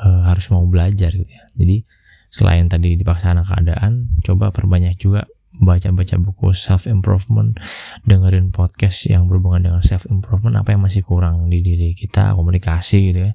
uh, 0.00 0.26
harus 0.26 0.48
mau 0.50 0.64
belajar 0.64 1.12
gitu 1.12 1.28
ya. 1.28 1.44
Jadi 1.52 1.84
selain 2.32 2.66
tadi 2.66 2.96
dipaksakan 2.98 3.44
keadaan 3.44 3.92
coba 4.24 4.50
perbanyak 4.50 4.96
juga 4.98 5.28
baca-baca 5.60 6.20
buku 6.20 6.52
self 6.52 6.84
improvement, 6.84 7.56
dengerin 8.04 8.52
podcast 8.52 9.08
yang 9.08 9.24
berhubungan 9.30 9.70
dengan 9.70 9.82
self 9.82 10.04
improvement, 10.08 10.60
apa 10.60 10.76
yang 10.76 10.84
masih 10.84 11.02
kurang 11.02 11.48
di 11.48 11.64
diri 11.64 11.96
kita, 11.96 12.36
komunikasi 12.36 13.12
gitu 13.12 13.20
ya. 13.30 13.32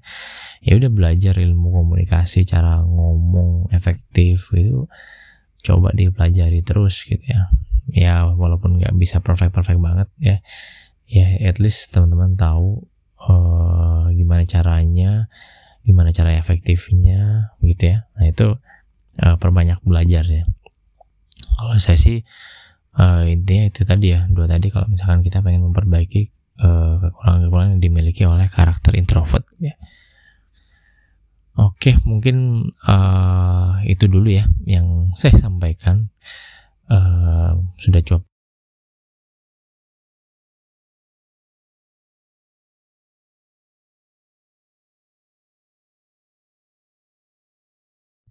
Ya 0.61 0.73
udah 0.77 0.91
belajar 0.93 1.35
ilmu 1.41 1.73
komunikasi, 1.73 2.45
cara 2.45 2.81
ngomong 2.85 3.73
efektif 3.73 4.53
gitu. 4.53 4.85
Coba 5.61 5.93
dipelajari 5.93 6.61
terus 6.61 7.01
gitu 7.05 7.21
ya. 7.25 7.49
Ya 7.91 8.13
walaupun 8.29 8.77
nggak 8.81 8.93
bisa 8.97 9.19
perfect 9.19 9.53
perfect 9.53 9.81
banget 9.81 10.07
ya. 10.21 10.37
Ya 11.09 11.27
at 11.43 11.59
least 11.59 11.91
teman-teman 11.91 12.37
tahu 12.37 12.87
uh, 13.19 14.07
gimana 14.13 14.47
caranya, 14.47 15.27
gimana 15.83 16.13
cara 16.13 16.37
efektifnya 16.37 17.51
gitu 17.65 17.97
ya. 17.97 18.07
Nah 18.15 18.25
itu 18.29 18.55
uh, 19.19 19.35
perbanyak 19.41 19.81
belajar 19.83 20.23
ya 20.23 20.45
kalau 21.57 21.75
saya 21.79 21.97
sih 21.99 22.23
uh, 22.95 23.23
intinya 23.27 23.67
itu 23.67 23.81
tadi 23.83 24.15
ya 24.15 24.27
dua 24.31 24.47
tadi 24.47 24.71
kalau 24.71 24.87
misalkan 24.87 25.25
kita 25.25 25.43
pengen 25.43 25.67
memperbaiki 25.67 26.31
uh, 26.63 26.99
kekurangan-kekurangan 27.03 27.71
yang 27.77 27.83
dimiliki 27.83 28.23
oleh 28.27 28.47
karakter 28.47 28.95
introvert 28.95 29.43
ya 29.59 29.75
Oke, 31.59 31.99
mungkin 32.07 32.71
uh, 32.87 33.83
itu 33.83 34.07
dulu 34.07 34.31
ya 34.31 34.47
yang 34.63 35.11
saya 35.11 35.35
sampaikan. 35.35 36.07
Uh, 36.87 37.59
sudah 37.75 37.99
cukup. 38.03 38.30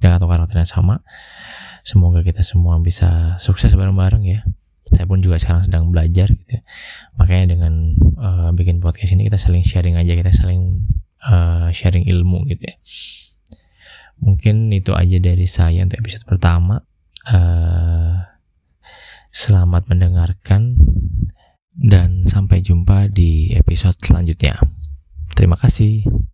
Atau 0.08 0.28
karakternya 0.28 0.64
sama. 0.64 1.04
Semoga 1.84 2.24
kita 2.24 2.40
semua 2.40 2.76
bisa 2.80 3.36
sukses 3.36 3.72
bareng-bareng 3.76 4.24
ya. 4.24 4.40
Saya 4.90 5.06
pun 5.06 5.22
juga 5.22 5.38
sekarang 5.38 5.64
sedang 5.68 5.92
belajar 5.92 6.28
gitu. 6.28 6.58
Ya. 6.58 6.62
Makanya 7.20 7.56
dengan 7.56 7.94
uh, 8.18 8.50
bikin 8.56 8.82
podcast 8.82 9.14
ini 9.14 9.28
kita 9.28 9.38
saling 9.38 9.62
sharing 9.62 9.94
aja, 9.94 10.12
kita 10.16 10.32
saling 10.34 10.84
uh, 11.24 11.70
sharing 11.70 12.08
ilmu 12.08 12.44
gitu 12.50 12.64
ya. 12.68 12.76
Mungkin 14.20 14.68
itu 14.72 14.92
aja 14.92 15.16
dari 15.16 15.48
saya 15.48 15.84
untuk 15.84 16.00
episode 16.00 16.28
pertama. 16.28 16.84
Uh, 17.24 18.20
selamat 19.30 19.86
mendengarkan 19.86 20.76
dan 21.70 22.26
sampai 22.26 22.60
jumpa 22.60 23.08
di 23.08 23.54
episode 23.56 23.96
selanjutnya. 24.02 24.58
Terima 25.32 25.56
kasih. 25.56 26.29